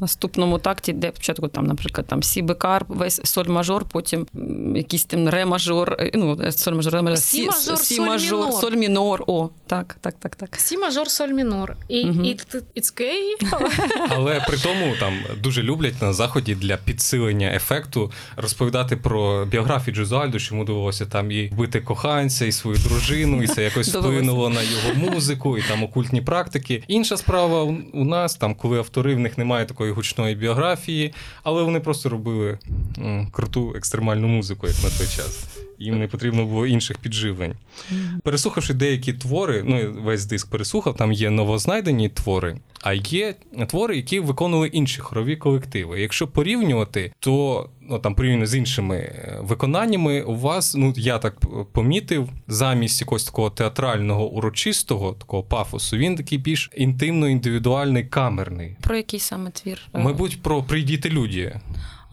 наступному 0.00 0.58
такті, 0.58 0.92
де 0.92 1.12
спочатку 1.14 1.48
там, 1.48 1.66
наприклад, 1.66 2.06
там 2.06 2.22
сі 2.22 2.42
бекар, 2.42 2.84
весь 2.88 3.20
соль 3.24 3.44
мажор, 3.44 3.84
потім 3.84 4.26
якийсь 4.74 5.04
там 5.04 5.28
ре 5.28 5.46
мажор, 5.46 5.96
е, 5.98 6.10
ну 6.14 6.52
соль 6.52 6.72
мажор, 6.72 7.04
ре 7.04 7.16
сі 7.16 7.46
мажор, 7.46 7.78
сі 7.78 8.00
мажор, 8.00 8.52
соль 8.52 8.72
мінор. 8.72 9.24
О, 9.26 9.50
так, 9.66 9.96
так, 10.00 10.14
так, 10.18 10.36
так. 10.36 10.56
Сі 10.56 10.78
мажор, 10.78 11.10
соль 11.10 11.28
мінор. 11.28 11.76
І 11.88 12.04
угу. 12.04 12.20
it's 12.76 13.00
gay. 13.00 13.58
Але 14.08 14.40
при 14.48 14.58
тому 14.58 14.94
там 15.00 15.14
дуже 15.42 15.62
люблять 15.62 16.02
на 16.02 16.12
заході 16.12 16.54
для 16.54 16.76
підсилення 16.76 17.52
ефекту 17.54 18.12
розповідати 18.36 18.96
про 18.96 19.44
біографію 19.46 19.94
Джезуальдо, 19.94 20.38
що 20.38 20.54
йому 20.54 20.64
довелося 20.64 21.06
там 21.06 21.30
і 21.30 21.48
вбити 21.48 21.80
коханця, 21.80 22.46
і 22.46 22.52
свою 22.52 22.76
дружину, 22.76 23.42
і 23.42 23.46
це 23.46 23.62
якось 23.62 23.94
вплинуло 23.94 24.48
на 24.48 24.62
його 24.62 25.10
музику, 25.10 25.58
і 25.58 25.62
там 25.62 25.82
окультні 25.82 26.20
практики. 26.20 26.82
Інша 26.88 27.16
справа 27.16 27.62
у 27.92 28.04
нас 28.04 28.34
там, 28.36 28.54
коли 28.54 28.78
автори 28.78 29.14
в 29.14 29.18
них 29.18 29.38
немає 29.38 29.66
такої 29.66 29.83
такої 29.84 29.92
гучної 29.94 30.34
біографії, 30.34 31.14
але 31.42 31.62
вони 31.62 31.80
просто 31.80 32.08
робили 32.08 32.58
круту 33.32 33.74
екстремальну 33.76 34.28
музику, 34.28 34.66
як 34.66 34.76
на 34.84 34.90
той 34.90 35.06
час. 35.06 35.53
Їм 35.78 35.98
не 35.98 36.08
потрібно 36.08 36.44
було 36.46 36.66
інших 36.66 36.98
підживлень. 36.98 37.54
Переслухавши 38.22 38.74
деякі 38.74 39.12
твори, 39.12 39.62
ну 39.66 40.02
весь 40.02 40.26
диск 40.26 40.50
переслухав, 40.50 40.96
там 40.96 41.12
є 41.12 41.30
новознайдені 41.30 42.08
твори, 42.08 42.56
а 42.82 42.92
є 42.92 43.34
твори, 43.68 43.96
які 43.96 44.20
виконували 44.20 44.68
інші 44.68 45.00
хорові 45.00 45.36
колективи. 45.36 46.00
Якщо 46.00 46.28
порівнювати, 46.28 47.12
то 47.18 47.68
ну 47.88 47.98
там 47.98 48.14
порівняно 48.14 48.46
з 48.46 48.54
іншими 48.54 48.96
е, 48.96 49.38
виконаннями, 49.42 50.22
у 50.22 50.34
вас, 50.34 50.74
ну 50.74 50.94
я 50.96 51.18
так 51.18 51.40
помітив, 51.72 52.28
замість 52.48 53.00
якогось 53.00 53.24
такого 53.24 53.50
театрального 53.50 54.30
урочистого 54.30 55.12
такого 55.12 55.42
пафосу, 55.42 55.96
він 55.96 56.16
такий 56.16 56.38
більш 56.38 56.70
інтимно 56.76 57.28
індивідуальний 57.28 58.04
камерний. 58.04 58.76
Про 58.80 58.96
який 58.96 59.20
саме 59.20 59.50
твір? 59.50 59.80
Мабуть, 59.92 60.42
про 60.42 60.62
прийдіти 60.62 61.10
люди. 61.10 61.60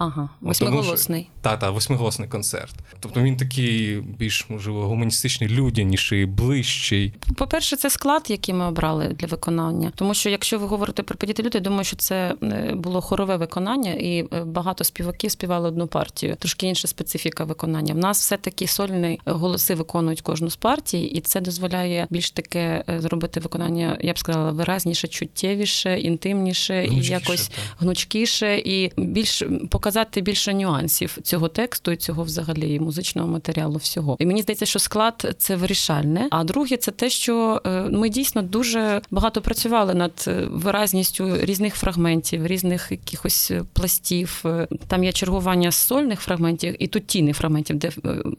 Ага, 0.01 0.29
восьмиголосний. 0.41 1.29
Та, 1.41 1.57
та, 1.57 1.69
восьмиголосний 1.69 2.29
концерт. 2.29 2.75
Тобто 2.99 3.21
він 3.21 3.37
такий 3.37 4.01
більш 4.01 4.49
можливо 4.49 4.87
гуманістичний, 4.87 5.49
людяніший, 5.49 6.25
ближчий. 6.25 7.13
По-перше, 7.35 7.75
це 7.75 7.89
склад, 7.89 8.25
який 8.27 8.55
ми 8.55 8.65
обрали 8.65 9.07
для 9.07 9.27
виконання. 9.27 9.91
Тому 9.95 10.13
що 10.13 10.29
якщо 10.29 10.59
ви 10.59 10.67
говорите 10.67 11.03
про 11.03 11.15
подіти 11.15 11.43
люди, 11.43 11.59
думаю, 11.59 11.83
що 11.83 11.95
це 11.95 12.35
е, 12.43 12.73
було 12.75 13.01
хорове 13.01 13.37
виконання, 13.37 13.93
і 13.93 14.27
е, 14.33 14.43
багато 14.43 14.83
співаків 14.83 15.31
співали 15.31 15.67
одну 15.67 15.87
партію. 15.87 16.35
Трошки 16.35 16.67
інша 16.67 16.87
специфіка 16.87 17.43
виконання. 17.43 17.93
В 17.93 17.97
нас 17.97 18.19
все 18.19 18.37
таки 18.37 18.67
сольні 18.67 19.19
голоси 19.25 19.75
виконують 19.75 20.21
кожну 20.21 20.49
з 20.49 20.55
партій, 20.55 21.01
і 21.01 21.21
це 21.21 21.41
дозволяє 21.41 22.07
більш 22.09 22.31
таке 22.31 22.83
е, 22.89 23.01
зробити 23.01 23.39
виконання, 23.39 23.97
я 24.01 24.13
б 24.13 24.19
сказала, 24.19 24.51
виразніше, 24.51 25.07
чуттєвіше, 25.07 25.99
інтимніше 25.99 26.81
гнучкіше, 26.81 27.09
і 27.09 27.13
якось 27.13 27.47
так. 27.47 27.59
гнучкіше, 27.79 28.57
і 28.57 28.91
більш 28.97 29.43
показати 29.69 29.90
показати 29.91 30.21
більше 30.21 30.53
нюансів 30.53 31.17
цього 31.23 31.47
тексту 31.47 31.91
і 31.91 31.95
цього 31.95 32.23
взагалі 32.23 32.79
музичного 32.79 33.27
матеріалу. 33.27 33.77
Всього, 33.77 34.17
і 34.19 34.25
мені 34.25 34.41
здається, 34.41 34.65
що 34.65 34.79
склад 34.79 35.35
це 35.37 35.55
вирішальне. 35.55 36.27
А 36.31 36.43
друге, 36.43 36.77
це 36.77 36.91
те, 36.91 37.09
що 37.09 37.61
е, 37.65 37.69
ми 37.81 38.09
дійсно 38.09 38.41
дуже 38.41 39.01
багато 39.11 39.41
працювали 39.41 39.93
над 39.93 40.25
е, 40.27 40.47
виразністю 40.51 41.37
різних 41.41 41.75
фрагментів, 41.75 42.47
різних 42.47 42.87
якихось 42.91 43.51
пластів. 43.73 44.45
Там 44.87 45.03
є 45.03 45.11
чергування 45.11 45.71
сольних 45.71 46.19
фрагментів 46.19 46.83
і 46.83 46.87
тутійних 46.87 47.37
фрагментів, 47.37 47.75
де 47.75 47.91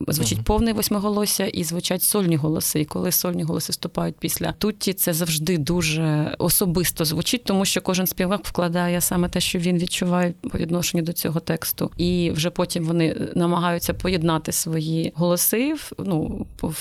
звучить 0.08 0.38
uh-huh. 0.38 0.44
повне 0.44 0.72
восьмиголосся 0.72 1.46
і 1.46 1.64
звучать 1.64 2.02
сольні 2.02 2.36
голоси. 2.36 2.80
І 2.80 2.84
коли 2.84 3.12
сольні 3.12 3.42
голоси 3.42 3.72
вступають 3.72 4.16
після 4.18 4.52
тутті, 4.52 4.92
це 4.92 5.12
завжди 5.12 5.58
дуже 5.58 6.34
особисто 6.38 7.04
звучить, 7.04 7.44
тому 7.44 7.64
що 7.64 7.80
кожен 7.80 8.06
співак 8.06 8.40
вкладає 8.44 9.00
саме 9.00 9.28
те, 9.28 9.40
що 9.40 9.58
він 9.58 9.78
відчуває 9.78 10.34
по 10.50 10.58
відношенню 10.58 11.02
до 11.02 11.12
цього 11.12 11.40
тексту, 11.44 11.90
і 11.96 12.30
вже 12.30 12.50
потім 12.50 12.84
вони 12.84 13.16
намагаються 13.34 13.94
поєднати 13.94 14.52
свої 14.52 15.12
голоси 15.14 15.74
ну 15.98 16.46
по, 16.56 16.72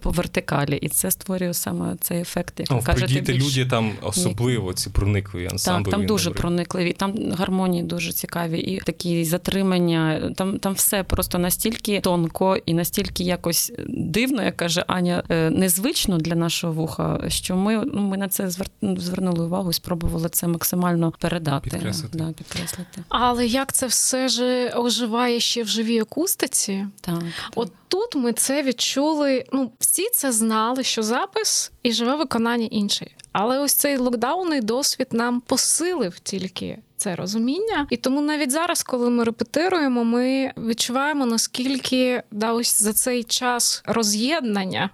по 0.00 0.10
вертикалі, 0.10 0.76
і 0.76 0.88
це 0.88 1.10
створює 1.10 1.54
саме 1.54 1.96
цей 2.00 2.20
ефект. 2.20 2.60
Як 2.60 2.70
О, 2.70 2.74
ви 2.74 2.82
кажете, 2.82 3.32
більш... 3.32 3.44
люди 3.44 3.70
там 3.70 3.92
особливо 4.02 4.72
ці 4.72 4.90
проникливі 4.90 5.48
ансамблі. 5.52 5.84
Так, 5.84 5.98
там 5.98 6.06
дуже 6.06 6.30
проникливі. 6.30 6.92
Там 6.92 7.32
гармонії 7.32 7.82
дуже 7.82 8.12
цікаві, 8.12 8.58
і 8.58 8.78
такі 8.80 9.24
затримання. 9.24 10.32
Там 10.36 10.58
там 10.58 10.72
все 10.72 11.02
просто 11.02 11.38
настільки 11.38 12.00
тонко 12.00 12.56
і 12.66 12.74
настільки 12.74 13.24
якось 13.24 13.72
дивно, 13.88 14.42
як 14.42 14.56
каже 14.56 14.84
Аня, 14.86 15.22
е, 15.28 15.50
незвично 15.50 16.18
для 16.18 16.34
нашого 16.34 16.72
вуха, 16.72 17.24
що 17.28 17.56
ми 17.56 17.84
ну, 17.94 18.00
ми 18.00 18.16
на 18.16 18.28
це 18.28 18.50
звернули 18.80 19.44
увагу 19.44 19.70
і 19.70 19.72
спробували 19.72 20.28
це 20.28 20.46
максимально 20.46 21.12
передати. 21.18 21.70
Підкреслити. 21.70 22.18
Да, 22.18 22.32
підкреслити. 22.32 23.02
Але 23.08 23.46
як 23.46 23.72
це 23.72 23.86
все 23.90 24.28
ж 24.28 24.68
оживає 24.76 25.40
ще 25.40 25.62
в 25.62 25.68
живій 25.68 26.00
акустиці? 26.00 26.86
Так. 27.00 27.22
От 27.54 27.72
тут 27.88 28.14
ми 28.14 28.32
це 28.32 28.62
відчули. 28.62 29.44
Ну, 29.52 29.72
всі 29.78 30.08
це 30.12 30.32
знали, 30.32 30.82
що 30.82 31.02
запис 31.02 31.72
і 31.82 31.92
живе 31.92 32.16
виконання 32.16 32.68
інший. 32.70 33.14
Але 33.32 33.58
ось 33.58 33.74
цей 33.74 33.96
локдаунний 33.96 34.60
досвід 34.60 35.08
нам 35.10 35.40
посилив 35.40 36.18
тільки 36.18 36.78
це 36.96 37.16
розуміння. 37.16 37.86
І 37.90 37.96
тому 37.96 38.20
навіть 38.20 38.50
зараз, 38.50 38.82
коли 38.82 39.10
ми 39.10 39.24
репетируємо, 39.24 40.04
ми 40.04 40.52
відчуваємо 40.56 41.26
наскільки 41.26 42.22
да, 42.30 42.52
ось 42.52 42.82
за 42.82 42.92
цей 42.92 43.24
час 43.24 43.82
роз'єднання. 43.86 44.90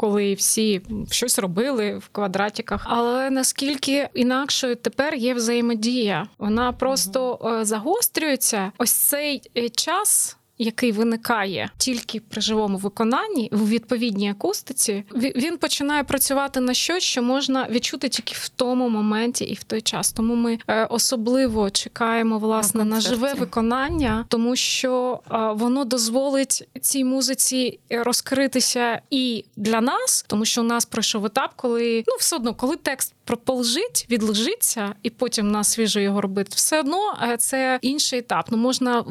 Коли 0.00 0.34
всі 0.34 0.82
щось 1.10 1.38
робили 1.38 1.98
в 1.98 2.08
квадратиках, 2.08 2.82
але 2.84 3.30
наскільки 3.30 4.08
інакшою 4.14 4.76
тепер 4.76 5.14
є 5.14 5.34
взаємодія, 5.34 6.26
вона 6.38 6.72
просто 6.72 7.34
mm 7.34 7.64
загострюється. 7.64 8.72
Ось 8.78 8.92
цей 8.92 9.42
е, 9.56 9.68
час 9.68 10.36
який 10.62 10.92
виникає 10.92 11.70
тільки 11.78 12.20
при 12.20 12.40
живому 12.40 12.78
виконанні 12.78 13.48
в 13.52 13.68
відповідній 13.68 14.30
акустиці, 14.30 15.04
він 15.14 15.56
починає 15.56 16.04
працювати 16.04 16.60
на 16.60 16.74
щось, 16.74 17.02
що 17.02 17.22
можна 17.22 17.66
відчути 17.70 18.08
тільки 18.08 18.34
в 18.36 18.48
тому 18.48 18.88
моменті 18.88 19.44
і 19.44 19.54
в 19.54 19.62
той 19.62 19.80
час. 19.80 20.12
Тому 20.12 20.34
ми 20.34 20.58
е, 20.68 20.84
особливо 20.84 21.70
чекаємо 21.70 22.38
власне 22.38 22.84
на, 22.84 22.94
на 22.94 23.00
живе 23.00 23.34
виконання, 23.34 24.24
тому 24.28 24.56
що 24.56 25.20
е, 25.30 25.36
воно 25.54 25.84
дозволить 25.84 26.68
цій 26.80 27.04
музиці 27.04 27.78
розкритися 27.90 29.00
і 29.10 29.44
для 29.56 29.80
нас, 29.80 30.24
тому 30.28 30.44
що 30.44 30.60
у 30.60 30.64
нас 30.64 30.84
пройшов 30.84 31.26
етап, 31.26 31.50
коли 31.56 32.04
ну 32.06 32.14
все 32.18 32.36
одно, 32.36 32.54
коли 32.54 32.76
текст 32.76 33.14
прополжить, 33.30 34.06
відлежиться, 34.10 34.94
і 35.02 35.10
потім 35.10 35.50
на 35.50 35.64
свіжо 35.64 36.00
його 36.00 36.20
робити, 36.20 36.50
все 36.54 36.80
одно 36.80 37.18
е, 37.22 37.36
це 37.36 37.78
інший 37.82 38.18
етап. 38.18 38.46
Ну 38.50 38.56
можна 38.56 39.04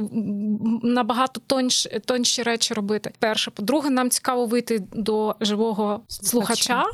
набагато 0.83 1.41
тонш, 1.47 1.87
тонші 2.05 2.43
речі 2.43 2.73
робити. 2.73 3.11
Перше, 3.19 3.51
по-друге, 3.51 3.89
нам 3.89 4.09
цікаво 4.09 4.45
вийти 4.45 4.83
до 4.93 5.35
живого 5.41 6.01
слухача 6.07 6.85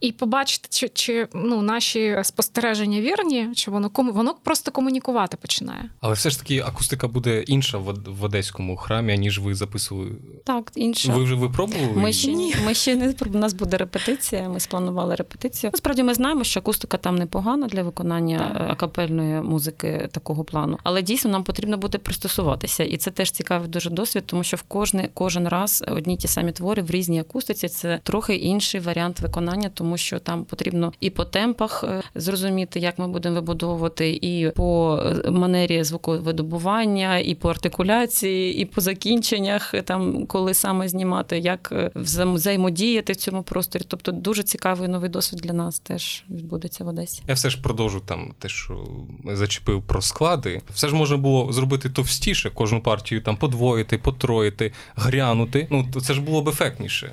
і 0.00 0.12
побачити, 0.12 0.68
чи 0.70 0.88
чи 0.88 1.28
ну 1.34 1.62
наші 1.62 2.18
спостереження 2.22 3.00
вірні, 3.00 3.48
чи 3.54 3.70
воно 3.70 3.90
кому 3.90 4.12
воно 4.12 4.34
просто 4.44 4.70
комунікувати 4.70 5.36
починає. 5.36 5.90
Але 6.00 6.14
все 6.14 6.30
ж 6.30 6.38
таки 6.38 6.60
акустика 6.60 7.08
буде 7.08 7.42
інша 7.42 7.78
в, 7.78 7.94
в 8.06 8.24
одеському 8.24 8.76
храмі, 8.76 9.18
ніж 9.18 9.38
ви 9.38 9.54
записували. 9.54 10.10
Так, 10.44 10.72
інша. 10.74 11.12
Ви 11.12 11.24
вже 11.24 11.34
випробували? 11.34 11.92
Ми 11.96 12.12
ще 12.12 12.32
ні. 12.32 12.54
Ми 12.66 12.74
ще 12.74 12.96
не 12.96 13.14
у 13.26 13.38
нас 13.38 13.52
буде 13.52 13.76
репетиція. 13.76 14.48
Ми 14.48 14.60
спланували 14.60 15.14
репетицію. 15.14 15.70
Насправді 15.72 16.02
ми 16.02 16.14
знаємо, 16.14 16.44
що 16.44 16.60
акустика 16.60 16.96
там 16.96 17.16
непогана 17.16 17.66
для 17.66 17.82
виконання 17.82 18.54
так. 18.58 18.70
акапельної 18.70 19.42
музики 19.42 20.08
такого 20.12 20.44
плану, 20.44 20.78
але 20.82 21.02
дійсно 21.02 21.30
нам 21.30 21.44
потрібно 21.44 21.78
буде 21.78 21.98
пристосуватися, 21.98 22.84
і 22.84 22.96
це 22.96 23.10
теж 23.10 23.30
цікавий 23.30 23.68
дуже 23.68 23.90
досвід, 23.90 24.22
тому 24.26 24.44
що 24.44 24.56
в 24.56 24.62
кожне 24.62 25.08
кожен 25.14 25.48
раз 25.48 25.84
одні 25.88 26.16
ті 26.16 26.28
самі 26.28 26.52
твори 26.52 26.82
в 26.82 26.90
різній 26.90 27.20
акустиці. 27.20 27.68
Це 27.68 28.00
трохи 28.02 28.34
інший 28.34 28.80
варіант 28.80 29.20
виконання, 29.20 29.70
тому 29.74 29.87
що 29.96 30.18
там 30.18 30.44
потрібно 30.44 30.92
і 31.00 31.10
по 31.10 31.24
темпах 31.24 31.84
е, 31.84 32.02
зрозуміти, 32.14 32.80
як 32.80 32.98
ми 32.98 33.08
будемо 33.08 33.34
вибудовувати, 33.34 34.18
і 34.22 34.50
по 34.56 35.00
е, 35.24 35.30
манері 35.30 35.84
звуковидобування, 35.84 37.18
і 37.18 37.34
по 37.34 37.50
артикуляції, 37.50 38.58
і 38.58 38.64
по 38.64 38.80
закінченнях, 38.80 39.74
е, 39.74 39.82
там 39.82 40.26
коли 40.26 40.54
саме 40.54 40.88
знімати, 40.88 41.38
як 41.38 41.90
взаємодіяти 41.94 43.12
в 43.12 43.16
цьому 43.16 43.42
просторі. 43.42 43.82
Тобто 43.88 44.12
дуже 44.12 44.42
цікавий 44.42 44.88
новий 44.88 45.10
досвід 45.10 45.40
для 45.40 45.52
нас 45.52 45.78
теж 45.78 46.24
відбудеться 46.30 46.84
в 46.84 46.88
Одесі. 46.88 47.22
Я 47.28 47.34
все 47.34 47.50
ж 47.50 47.62
продовжу 47.62 48.02
там 48.06 48.34
те, 48.38 48.48
що 48.48 48.86
зачепив 49.24 49.82
про 49.82 50.02
склади. 50.02 50.62
Все 50.70 50.88
ж 50.88 50.94
можна 50.94 51.16
було 51.16 51.52
зробити 51.52 51.90
товстіше, 51.90 52.50
кожну 52.50 52.80
партію 52.80 53.20
там 53.20 53.36
подвоїти, 53.36 53.98
потроїти, 53.98 54.72
грянути. 54.96 55.66
Ну 55.70 55.86
це 56.02 56.14
ж 56.14 56.20
було 56.20 56.42
б 56.42 56.48
ефектніше. 56.48 57.12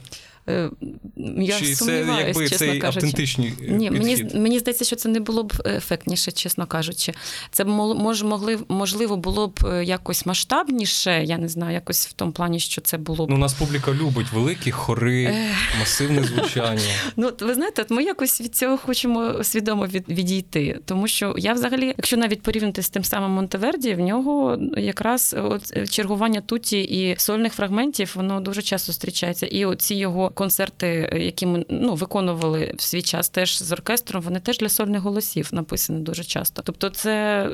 Е, 1.25 1.44
я 1.44 1.60
Чи 1.60 1.75
це 1.75 2.05
якби 2.25 2.50
чесно 2.50 2.58
цей 2.58 2.79
кажучи. 2.79 3.05
автентичні 3.05 3.53
Ні, 3.62 3.91
мені 3.91 4.27
мені 4.34 4.60
здається, 4.60 4.86
що 4.86 4.96
це 4.96 5.10
не 5.10 5.20
було 5.20 5.44
б 5.44 5.53
ефектніше, 5.65 6.32
чесно 6.32 6.65
кажучи. 6.65 7.13
Це 7.51 7.63
б 7.63 7.67
може 7.67 8.25
могли 8.25 8.60
можливо 8.67 9.17
було 9.17 9.48
б 9.48 9.60
е, 9.65 9.84
якось 9.84 10.25
масштабніше. 10.25 11.24
Я 11.24 11.38
не 11.38 11.50
знаю, 11.50 11.74
якось 11.74 12.08
в 12.08 12.13
тому 12.13 12.32
плані, 12.32 12.60
що 12.60 12.82
це 12.82 12.98
було 12.98 13.25
б. 13.25 13.29
Ну, 13.29 13.36
у 13.36 13.39
нас 13.39 13.53
публіка 13.53 13.91
любить 13.94 14.32
великі 14.34 14.72
хори, 14.72 15.36
масивне 15.79 16.24
звучання. 16.24 16.82
Ну 17.17 17.32
ви 17.39 17.53
знаєте, 17.53 17.86
ми 17.89 18.03
якось 18.03 18.41
від 18.41 18.55
цього 18.55 18.77
хочемо 18.77 19.44
свідомо 19.44 19.86
від, 19.86 20.10
відійти, 20.10 20.79
тому 20.86 21.08
що 21.08 21.36
я 21.38 21.53
взагалі, 21.53 21.86
якщо 21.86 22.17
навіть 22.17 22.41
порівняти 22.41 22.82
з 22.82 22.89
тим 22.89 23.03
самим 23.03 23.32
Монтеверді, 23.32 23.94
в 23.94 24.00
нього 24.00 24.60
якраз 24.77 25.36
от 25.38 25.89
чергування 25.89 26.41
туті 26.41 26.82
і 26.82 27.15
сольних 27.17 27.53
фрагментів, 27.53 28.12
воно 28.15 28.41
дуже 28.41 28.62
часто 28.62 28.91
зустрічається, 28.91 29.46
і 29.46 29.65
оці 29.65 29.96
його 29.96 30.29
концерти, 30.29 31.10
які 31.24 31.45
ми 31.45 31.65
ну, 31.69 31.95
виконували 31.95 32.74
в 32.77 32.81
свій 32.81 33.01
час 33.01 33.29
теж 33.29 33.63
з 33.63 33.72
оркестром, 33.72 34.22
вони 34.22 34.39
теж 34.39 34.57
для 34.57 34.69
сольних 34.69 35.01
голосів 35.01 35.50
написані 35.51 36.00
дуже 36.00 36.24
часто. 36.24 36.62
Тобто, 36.65 36.89
це 36.89 37.50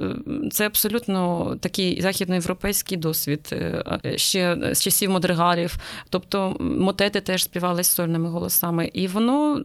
це 0.51 0.65
абсолютно 0.65 1.55
такий 1.59 2.01
західноєвропейський 2.01 2.97
досвід 2.97 3.49
е, 3.51 3.83
ще 4.15 4.57
з 4.73 4.81
часів 4.81 5.09
модригалів. 5.09 5.77
Тобто 6.09 6.57
мотети 6.59 7.21
теж 7.21 7.43
співали 7.43 7.83
з 7.83 7.87
сольними 7.87 8.29
голосами. 8.29 8.91
І 8.93 9.07
воно 9.07 9.61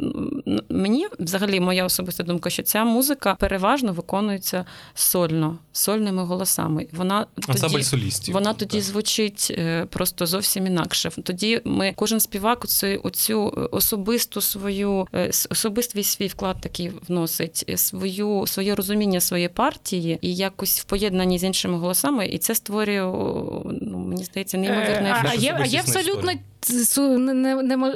мені 0.68 1.06
взагалі 1.18 1.60
моя 1.60 1.84
особиста 1.84 2.22
думка, 2.22 2.50
що 2.50 2.62
ця 2.62 2.84
музика 2.84 3.34
переважно 3.34 3.92
виконується 3.92 4.64
сольно, 4.94 5.58
сольними 5.72 6.24
голосами. 6.24 6.86
Вона 6.92 7.26
тоді, 7.46 7.82
солістів. 7.82 8.34
Вона 8.34 8.52
тоді 8.52 8.80
звучить 8.80 9.52
е, 9.58 9.86
просто 9.90 10.26
зовсім 10.26 10.66
інакше. 10.66 11.10
Тоді 11.22 11.60
ми 11.64 11.92
кожен 11.96 12.20
співак 12.20 12.66
це 12.68 12.96
оцю 12.96 13.68
особисту 13.86 14.40
свою 14.40 15.06
е, 15.14 15.30
особистий 15.50 16.04
свій 16.04 16.26
вклад 16.26 16.56
такий 16.60 16.92
вносить, 17.08 17.64
е, 17.68 17.76
свою 17.76 18.46
своє 18.46 18.74
розуміння 18.74 19.20
своєї 19.20 19.48
партії 19.48 20.18
і 20.20 20.34
якось 20.34 20.80
в 20.80 20.84
поєднанні 20.84 21.38
з 21.38 21.44
іншими 21.44 21.78
голосами, 21.78 22.26
і 22.26 22.38
це 22.38 22.54
створює 22.54 23.02
ну 23.80 23.98
мені 23.98 24.24
здається 24.24 24.58
неймовірний 24.58 25.12
ефект. 25.12 25.28
А 25.30 25.34
є, 25.34 25.58
а 25.60 25.66
є 25.66 25.80
абсолютно 25.80 26.32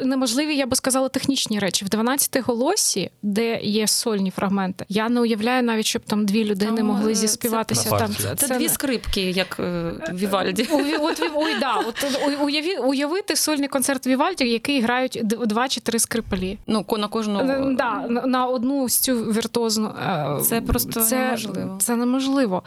неможливі, 0.05 0.57
я 0.57 0.67
би 0.67 0.77
сказала, 0.77 1.09
технічні 1.09 1.59
речі. 1.59 1.85
В 1.85 1.89
12 1.89 2.41
голосі, 2.47 3.11
де 3.23 3.61
є 3.61 3.87
сольні 3.87 4.31
фрагменти, 4.31 4.85
я 4.89 5.09
не 5.09 5.21
уявляю 5.21 5.63
навіть, 5.63 5.87
щоб 5.87 6.03
там 6.03 6.27
дві 6.27 6.45
людини 6.45 6.77
там, 6.77 6.87
могли 6.87 7.13
е, 7.13 7.15
зіспіватися. 7.15 7.91
Це, 7.91 7.99
там 7.99 8.15
це, 8.15 8.35
це 8.35 8.59
дві 8.59 8.69
скрипки, 8.69 9.21
як 9.21 9.57
е, 9.61 9.93
Вівальді. 10.13 10.69
От, 11.01 11.31
ой, 11.35 11.53
да, 11.61 11.75
от 11.75 12.07
уяві, 12.43 12.77
уявити 12.77 13.37
сольний 13.37 13.69
концерт 13.69 14.07
Вівальді, 14.07 14.45
який 14.45 14.81
грають 14.81 15.21
два 15.25 15.69
чи 15.69 15.81
три 15.81 15.99
скрипалі. 15.99 16.59
Ну 16.67 16.85
на 16.99 17.09
кожну 17.09 17.39
да, 17.75 18.07
на, 18.09 18.27
на 18.27 18.47
одну 18.47 18.85
ось 18.85 18.99
цю 18.99 19.15
віртуозну. 19.15 19.89
Е, 19.89 20.41
це 20.43 20.61
просто 20.61 21.01
це, 21.01 21.19
неможливо. 21.19 21.79
Це 21.81 21.97
неможливо. 21.97 22.63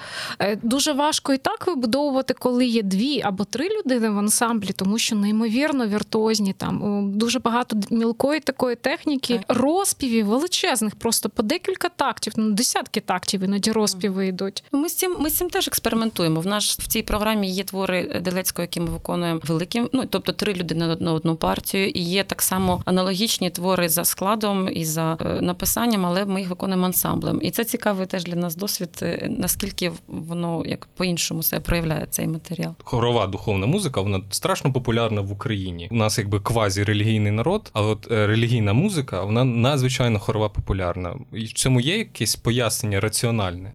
Дуже 0.64 0.94
важко 0.94 1.34
і 1.34 1.38
так 1.38 1.68
вибудовувати, 1.68 2.34
коли 2.34 2.66
є 2.66 2.84
дві 2.84 3.22
або 3.22 3.44
три 3.44 3.70
людини 3.70 4.10
в 4.10 4.18
ансамблі, 4.18 4.72
тому 4.72 4.98
що 4.98 5.16
неймовірно 5.16 5.88
віртуозні, 5.94 6.54
там 6.54 7.12
дуже 7.18 7.40
багато 7.40 7.78
мілкої 7.92 8.40
такої 8.40 8.76
техніки, 8.76 9.42
так. 9.48 9.58
розпівів 9.58 10.26
величезних, 10.26 10.96
просто 10.96 11.30
по 11.30 11.44
декілька 11.44 11.90
тактів, 11.90 12.34
ну 12.38 12.52
десятки 12.52 13.00
тактів 13.00 13.44
іноді 13.44 13.72
розпіви 13.72 14.28
йдуть. 14.28 14.64
Ми 14.72 14.90
з 14.90 14.96
цим 14.96 15.16
ми 15.20 15.30
з 15.30 15.34
цим 15.34 15.50
теж 15.50 15.68
експериментуємо. 15.68 16.42
В 16.42 16.46
наш 16.46 16.80
в 16.80 16.88
цій 16.88 17.02
програмі 17.02 17.52
є 17.52 17.64
твори 17.64 18.22
Делецького, 18.24 18.64
які 18.64 18.80
ми 18.80 18.86
виконуємо 18.86 19.42
великим. 19.48 19.90
Ну 19.94 20.06
тобто 20.10 20.32
три 20.32 20.54
людини 20.54 20.98
на 21.00 21.14
одну 21.14 21.36
партію, 21.36 21.90
і 21.90 22.00
є 22.00 22.24
так 22.24 22.42
само 22.42 22.82
аналогічні 22.86 23.50
твори 23.50 23.90
за 23.90 24.06
складом 24.06 24.70
і 24.72 24.86
за 24.86 25.18
е, 25.22 25.42
написанням, 25.42 26.06
але 26.06 26.26
ми 26.26 26.40
їх 26.40 26.50
виконуємо 26.50 26.86
ансамблем. 26.86 27.40
І 27.42 27.52
це 27.52 27.66
цікавий 27.66 28.08
теж 28.08 28.24
для 28.24 28.36
нас 28.36 28.56
досвід, 28.56 28.90
е, 29.02 29.28
наскільки 29.38 29.92
воно 30.08 30.64
як 30.66 30.86
по-іншому 30.86 31.44
себе 31.44 31.62
проявляє 31.62 32.08
цей 32.10 32.28
матеріал. 32.28 32.74
Хорова 32.84 33.28
духовна 33.28 33.66
музика, 33.66 34.02
вона 34.02 34.22
страшно 34.30 34.74
популярна 34.74 35.22
в 35.22 35.32
Україні. 35.32 35.73
У 35.92 35.96
нас 35.96 36.18
якби 36.18 36.40
квазі 36.40 36.84
релігійний 36.84 37.32
народ, 37.32 37.70
але 37.74 37.88
от 37.88 38.12
е, 38.12 38.28
релігійна 38.28 38.74
музика, 38.74 39.24
вона 39.24 39.44
надзвичайно 39.44 40.20
хорова 40.20 40.50
популярна. 40.50 41.16
І 41.34 41.46
в 41.46 41.54
цьому 41.54 41.82
є 41.82 41.98
якесь 41.98 42.36
пояснення 42.36 43.00
раціональне. 43.00 43.74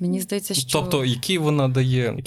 Мені 0.00 0.20
здається, 0.20 0.54
що 0.54 0.72
тобто, 0.72 1.04
які 1.04 1.38
вона 1.38 1.68
дає, 1.68 2.22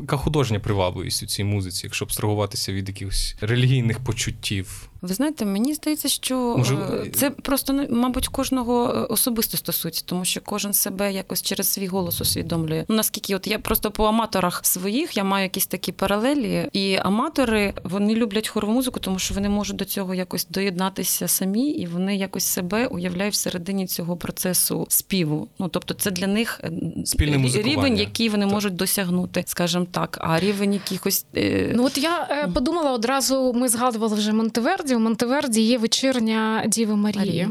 яка 0.00 0.16
художня 0.16 0.60
привабливість 0.60 1.22
у 1.22 1.26
цій 1.26 1.44
музиці, 1.44 1.86
якщо 1.86 2.04
абстрагуватися 2.04 2.72
від 2.72 2.88
якихось 2.88 3.36
релігійних 3.40 3.98
почуттів. 3.98 4.90
Ви 5.02 5.14
знаєте, 5.14 5.44
мені 5.44 5.74
здається, 5.74 6.08
що 6.08 6.54
Може... 6.58 6.74
Е, 6.74 7.10
це 7.10 7.30
просто 7.30 7.72
ну, 7.72 7.86
мабуть 7.90 8.28
кожного 8.28 8.94
е, 8.94 8.98
особисто 9.00 9.56
стосується, 9.56 10.02
тому 10.06 10.24
що 10.24 10.40
кожен 10.40 10.72
себе 10.72 11.12
якось 11.12 11.42
через 11.42 11.68
свій 11.68 11.86
голос 11.86 12.20
усвідомлює. 12.20 12.84
Ну 12.88 12.96
наскільки, 12.96 13.36
от 13.36 13.46
я 13.46 13.58
просто 13.58 13.90
по 13.90 14.04
аматорах 14.04 14.60
своїх 14.66 15.16
я 15.16 15.24
маю 15.24 15.42
якісь 15.42 15.66
такі 15.66 15.92
паралелі, 15.92 16.68
і 16.72 16.96
аматори 16.96 17.74
вони 17.84 18.14
люблять 18.14 18.48
хорову 18.48 18.72
музику, 18.72 19.00
тому 19.00 19.18
що 19.18 19.34
вони 19.34 19.48
можуть 19.48 19.76
до 19.76 19.84
цього 19.84 20.14
якось 20.14 20.46
доєднатися 20.50 21.28
самі, 21.28 21.70
і 21.70 21.86
вони 21.86 22.16
якось 22.16 22.44
себе 22.44 22.86
уявляють 22.86 23.34
всередині 23.34 23.86
цього 23.86 24.16
процесу 24.16 24.86
співу. 24.88 25.48
Ну 25.58 25.68
тобто, 25.68 25.94
це 25.94 26.10
для 26.10 26.26
них 26.26 26.60
е, 26.64 26.72
Спільне 27.04 27.48
рівень, 27.62 27.96
який 27.96 28.28
вони 28.28 28.44
так. 28.44 28.54
можуть 28.54 28.76
досягнути, 28.76 29.44
скажімо 29.46 29.86
так. 29.90 30.18
А 30.20 30.40
рівень 30.40 30.72
якихось 30.72 31.26
ну 31.74 31.84
от 31.84 31.98
я 31.98 32.48
подумала 32.54 32.92
одразу. 32.92 33.52
Ми 33.52 33.68
згадували 33.68 34.16
вже 34.16 34.32
Монтеверді. 34.32 34.87
Монтеверді. 34.88 34.94
У 34.94 34.98
Монтеверді 34.98 35.60
є 35.60 35.78
вечірня 35.78 36.64
Діви 36.66 36.96
Марії. 36.96 37.48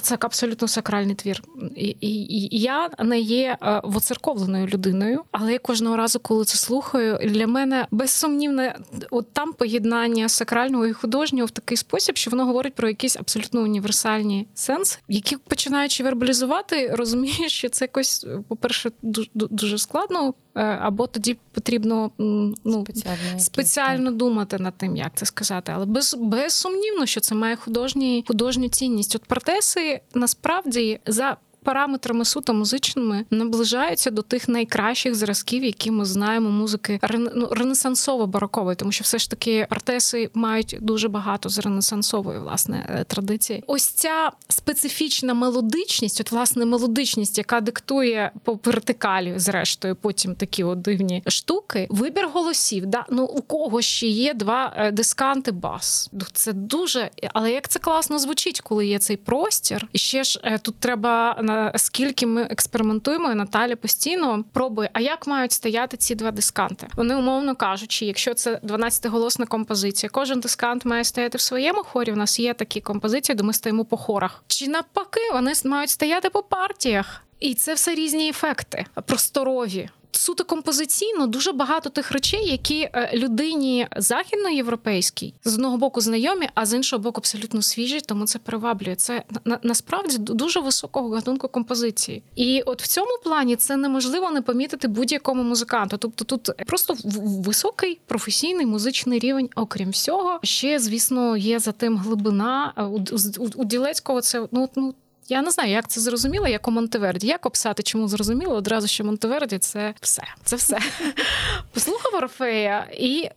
Це 0.00 0.16
абсолютно 0.20 0.68
сакральний 0.68 1.14
твір. 1.14 1.42
І, 1.76 1.86
і, 2.00 2.56
і 2.56 2.60
Я 2.60 2.90
не 2.98 3.20
є 3.20 3.58
е, 3.62 3.80
воцерковленою 3.84 4.66
людиною, 4.66 5.22
але 5.30 5.52
я 5.52 5.58
кожного 5.58 5.96
разу, 5.96 6.20
коли 6.20 6.44
це 6.44 6.58
слухаю, 6.58 7.18
для 7.24 7.46
мене 7.46 7.86
безсумнівне, 7.90 8.78
от 9.10 9.32
там 9.32 9.52
поєднання 9.52 10.28
сакрального 10.28 10.86
і 10.86 10.92
художнього 10.92 11.46
в 11.46 11.50
такий 11.50 11.76
спосіб, 11.76 12.16
що 12.16 12.30
воно 12.30 12.46
говорить 12.46 12.74
про 12.74 12.88
якісь 12.88 13.16
абсолютно 13.16 13.62
універсальні 13.62 14.46
сенс, 14.54 14.98
які 15.08 15.36
починаючи 15.36 16.04
вербалізувати, 16.04 16.88
розумієш, 16.94 17.52
що 17.52 17.68
це 17.68 17.84
якось, 17.84 18.26
по 18.48 18.56
перше, 18.56 18.90
дуже, 19.02 19.28
дуже 19.34 19.78
складно. 19.78 20.34
Е, 20.54 20.62
або 20.62 21.06
тоді 21.06 21.36
потрібно 21.52 22.10
ну, 22.18 22.84
спеціально, 22.84 23.38
спеціально 23.38 24.10
думати 24.10 24.58
над 24.58 24.74
тим, 24.76 24.96
як 24.96 25.12
це 25.14 25.26
сказати. 25.26 25.72
Але 25.74 25.86
без 25.86 26.14
безсумнівно, 26.14 27.06
що 27.06 27.20
це 27.20 27.34
має 27.34 27.56
художні, 27.56 28.24
художню 28.26 28.68
цінність. 28.68 29.16
От 29.16 29.24
протеси 29.24 30.00
насправді 30.14 31.00
за 31.06 31.36
параметрами 31.62 32.24
суто 32.24 32.54
музичними 32.54 33.24
наближаються 33.30 34.10
до 34.10 34.22
тих 34.22 34.48
найкращих 34.48 35.14
зразків, 35.14 35.64
які 35.64 35.90
ми 35.90 36.04
знаємо 36.04 36.50
музики 36.50 37.00
ну, 37.34 37.46
ренесансово-барокової, 37.46 38.76
тому 38.76 38.92
що 38.92 39.04
все 39.04 39.18
ж 39.18 39.30
таки 39.30 39.66
артеси 39.70 40.30
мають 40.34 40.76
дуже 40.80 41.08
багато 41.08 41.48
з 41.48 41.58
ренесансової 41.58 42.38
власне 42.38 42.86
е, 42.88 43.04
традиції. 43.04 43.64
Ось 43.66 43.86
ця 43.86 44.30
специфічна 44.48 45.34
мелодичність, 45.34 46.20
от 46.20 46.32
власне 46.32 46.64
мелодичність, 46.64 47.38
яка 47.38 47.60
диктує 47.60 48.30
по 48.44 48.58
вертикалі, 48.64 49.34
зрештою, 49.36 49.96
потім 49.96 50.34
такі 50.34 50.64
от 50.64 50.82
дивні 50.82 51.22
штуки. 51.26 51.86
Вибір 51.90 52.28
голосів. 52.28 52.86
Да, 52.86 53.06
ну 53.10 53.24
у 53.24 53.42
кого 53.42 53.82
ще 53.82 54.06
є 54.06 54.34
два 54.34 54.72
е, 54.76 54.90
дисканти 54.90 55.52
бас. 55.52 56.10
Це 56.32 56.52
дуже, 56.52 57.10
але 57.32 57.52
як 57.52 57.68
це 57.68 57.78
класно 57.78 58.18
звучить, 58.18 58.60
коли 58.60 58.86
є 58.86 58.98
цей 58.98 59.16
простір, 59.16 59.88
і 59.92 59.98
ще 59.98 60.24
ж 60.24 60.40
е, 60.44 60.58
тут 60.58 60.76
треба 60.76 61.38
скільки 61.76 62.26
ми 62.26 62.42
експериментуємо, 62.42 63.32
і 63.32 63.34
Наталя 63.34 63.76
постійно 63.76 64.44
пробує, 64.52 64.90
а 64.92 65.00
як 65.00 65.26
мають 65.26 65.52
стояти 65.52 65.96
ці 65.96 66.14
два 66.14 66.30
дисканти? 66.30 66.88
Вони, 66.96 67.16
умовно 67.16 67.56
кажучи, 67.56 68.04
якщо 68.06 68.34
це 68.34 68.60
12-голосна 68.64 69.46
композиція, 69.46 70.10
кожен 70.10 70.40
дискант 70.40 70.84
має 70.84 71.04
стояти 71.04 71.38
в 71.38 71.40
своєму 71.40 71.82
хорі. 71.82 72.12
У 72.12 72.16
нас 72.16 72.40
є 72.40 72.54
такі 72.54 72.80
композиції, 72.80 73.36
де 73.36 73.42
ми 73.42 73.52
стоїмо 73.52 73.84
по 73.84 73.96
хорах. 73.96 74.44
Чи 74.46 74.68
навпаки, 74.68 75.20
вони 75.32 75.52
мають 75.64 75.90
стояти 75.90 76.30
по 76.30 76.42
партіях? 76.42 77.22
І 77.40 77.54
це 77.54 77.74
все 77.74 77.94
різні 77.94 78.28
ефекти 78.28 78.86
просторові 79.06 79.88
суто 80.12 80.44
композиційно 80.44 81.26
дуже 81.26 81.52
багато 81.52 81.90
тих 81.90 82.12
речей, 82.12 82.46
які 82.46 82.80
е, 82.80 83.10
людині 83.14 83.88
західноєвропейській 83.96 85.34
з 85.44 85.54
одного 85.54 85.76
боку 85.76 86.00
знайомі, 86.00 86.48
а 86.54 86.66
з 86.66 86.74
іншого 86.74 87.02
боку 87.02 87.18
абсолютно 87.18 87.62
свіжі, 87.62 88.00
тому 88.00 88.26
це 88.26 88.38
приваблює. 88.38 88.94
Це 88.94 89.22
на, 89.44 89.58
насправді 89.62 90.18
дуже 90.18 90.60
високого 90.60 91.08
гатунку 91.08 91.48
композиції. 91.48 92.22
І 92.36 92.62
от 92.62 92.82
в 92.82 92.86
цьому 92.86 93.10
плані 93.24 93.56
це 93.56 93.76
неможливо 93.76 94.30
не 94.30 94.42
помітити 94.42 94.88
будь-якому 94.88 95.42
музиканту. 95.42 95.96
Тобто 95.96 96.24
тут 96.24 96.50
просто 96.66 96.96
високий 97.44 98.00
професійний 98.06 98.66
музичний 98.66 99.18
рівень, 99.18 99.48
окрім 99.54 99.90
всього, 99.90 100.40
ще 100.42 100.78
звісно 100.78 101.36
є 101.36 101.58
за 101.58 101.72
тим 101.72 101.98
глибина 101.98 102.74
у, 102.76 102.98
у, 103.42 103.48
у 103.54 103.64
Ділецького. 103.64 104.20
Це 104.20 104.48
ну 104.52 104.68
ну 104.76 104.94
я 105.28 105.42
не 105.42 105.50
знаю, 105.50 105.70
як 105.70 105.88
це 105.88 106.00
зрозуміло, 106.00 106.48
як 106.48 106.68
у 106.68 106.70
Монтеверді. 106.70 107.26
Як 107.26 107.46
описати, 107.46 107.82
чому 107.82 108.08
зрозуміло? 108.08 108.54
Одразу 108.54 108.88
що 108.88 109.04
Монтеверді 109.04 109.58
це 109.58 109.94
все. 110.00 110.22
Це 110.44 110.56
все. 110.56 110.78
Послухав 111.74 112.14
Орфея, 112.14 112.88
і 112.98 113.28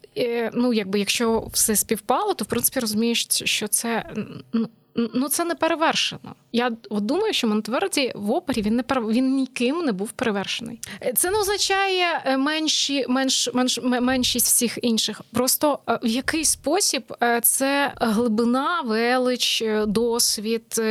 ну, 0.54 0.74
якби 0.74 1.00
якщо 1.00 1.48
все 1.54 1.76
співпало, 1.76 2.34
то 2.34 2.46
в 2.46 2.48
принципі 2.48 2.80
розумієш, 2.80 3.28
що 3.30 3.68
це 3.68 4.14
ну 4.54 4.70
ну 4.96 5.30
це 5.30 5.46
не 5.46 5.56
перевершено. 5.56 6.36
Я 6.52 6.72
от 6.90 7.06
думаю, 7.06 7.34
що 7.34 7.48
Монтеверді 7.48 8.12
в 8.16 8.32
опері 8.32 8.62
він 8.62 8.76
не 8.76 8.84
пер... 8.84 9.02
він 9.02 9.36
ніким 9.36 9.86
не 9.86 9.92
був 9.92 10.12
перевершений. 10.12 10.80
Це 11.16 11.32
не 11.32 11.40
означає 11.40 12.22
е, 12.26 12.38
менші, 12.38 13.06
менш, 13.10 13.50
менш 13.54 13.80
меншість 13.84 14.46
всіх 14.46 14.80
інших. 14.82 15.22
Просто 15.34 15.80
е, 15.90 16.00
в 16.04 16.08
який 16.08 16.46
спосіб 16.46 17.14
е, 17.24 17.42
це 17.42 17.94
глибина, 17.96 18.82
велич, 18.82 19.64
досвід, 19.88 20.82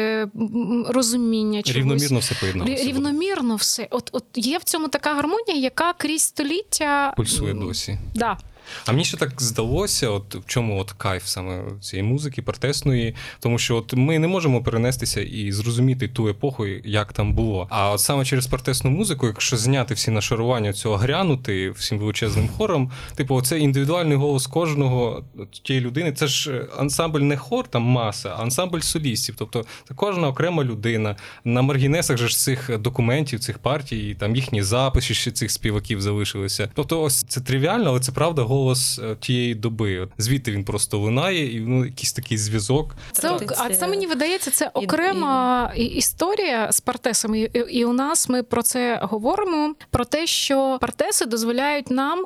розуміння 0.86 1.62
чогось. 1.62 1.76
рівномірно 1.76 2.18
все 2.18 2.34
поєдналося. 2.40 2.84
Рівномірно 2.84 3.56
все. 3.56 3.88
От 3.90 4.08
от 4.12 4.24
є 4.34 4.58
в 4.58 4.64
цьому 4.64 4.88
така 4.88 5.14
гармонія, 5.14 5.58
яка 5.58 5.92
крізь 5.92 6.22
століття 6.22 7.14
пульсує 7.16 7.54
досі. 7.54 7.98
Да. 8.14 8.38
А 8.86 8.92
мені 8.92 9.04
ще 9.04 9.16
так 9.16 9.42
здалося, 9.42 10.08
от 10.08 10.34
в 10.34 10.46
чому 10.46 10.80
от 10.80 10.92
кайф 10.92 11.26
саме 11.26 11.62
цієї 11.80 12.08
музики, 12.08 12.42
протестної, 12.42 13.14
тому 13.40 13.58
що 13.58 13.76
от 13.76 13.94
ми 13.94 14.18
не 14.18 14.28
можемо 14.28 14.62
перенестися 14.62 15.20
і 15.20 15.52
зрозуміти 15.52 16.08
ту 16.08 16.28
епоху, 16.28 16.66
як 16.84 17.12
там 17.12 17.34
було. 17.34 17.66
А 17.70 17.90
от 17.90 18.00
саме 18.00 18.24
через 18.24 18.46
протестну 18.46 18.90
музику, 18.90 19.26
якщо 19.26 19.56
зняти 19.56 19.94
всі 19.94 20.10
нашарування 20.10 20.72
цього 20.72 20.96
грянути 20.96 21.70
всім 21.70 21.98
величезним 21.98 22.48
хором, 22.48 22.90
типу, 23.14 23.42
це 23.42 23.58
індивідуальний 23.58 24.16
голос 24.16 24.46
кожного 24.46 25.24
тієї 25.62 25.86
людини. 25.86 26.12
Це 26.12 26.26
ж 26.26 26.66
ансамбль 26.78 27.20
не 27.20 27.36
хор, 27.36 27.68
там 27.68 27.82
маса, 27.82 28.34
а 28.38 28.42
ансамбль 28.42 28.80
солістів. 28.80 29.34
Тобто 29.38 29.64
це 29.88 29.94
кожна 29.94 30.28
окрема 30.28 30.64
людина. 30.64 31.16
На 31.44 31.62
маргінесах 31.62 32.18
же 32.18 32.28
ж 32.28 32.36
цих 32.36 32.78
документів, 32.78 33.40
цих 33.40 33.58
партій, 33.58 34.16
там 34.20 34.36
їхні 34.36 34.62
записи 34.62 35.14
ще 35.14 35.30
цих 35.30 35.50
співаків 35.50 36.00
залишилися. 36.00 36.70
Тобто, 36.74 37.02
ось 37.02 37.22
це 37.28 37.40
тривіально, 37.40 37.90
але 37.90 38.00
це 38.00 38.12
правда 38.12 38.42
голос 38.54 38.98
е, 38.98 39.16
тієї 39.20 39.54
доби. 39.54 40.08
Звідти 40.18 40.52
він 40.52 40.64
просто 40.64 40.98
лунає, 40.98 41.56
і 41.56 41.60
ну, 41.60 41.84
якийсь 41.84 42.12
такий 42.12 42.38
зв'язок. 42.38 42.96
Це 43.12 43.38
а 43.58 43.70
це 43.70 43.86
мені 43.86 44.06
видається, 44.06 44.50
це 44.50 44.70
окрема 44.74 45.72
і, 45.76 45.82
і... 45.82 45.96
історія 45.96 46.72
з 46.72 46.80
партесами. 46.80 47.40
І, 47.40 47.50
і 47.70 47.84
у 47.84 47.92
нас 47.92 48.28
ми 48.28 48.42
про 48.42 48.62
це 48.62 49.00
говоримо: 49.02 49.74
про 49.90 50.04
те, 50.04 50.26
що 50.26 50.78
партеси 50.80 51.26
дозволяють 51.26 51.90
нам 51.90 52.24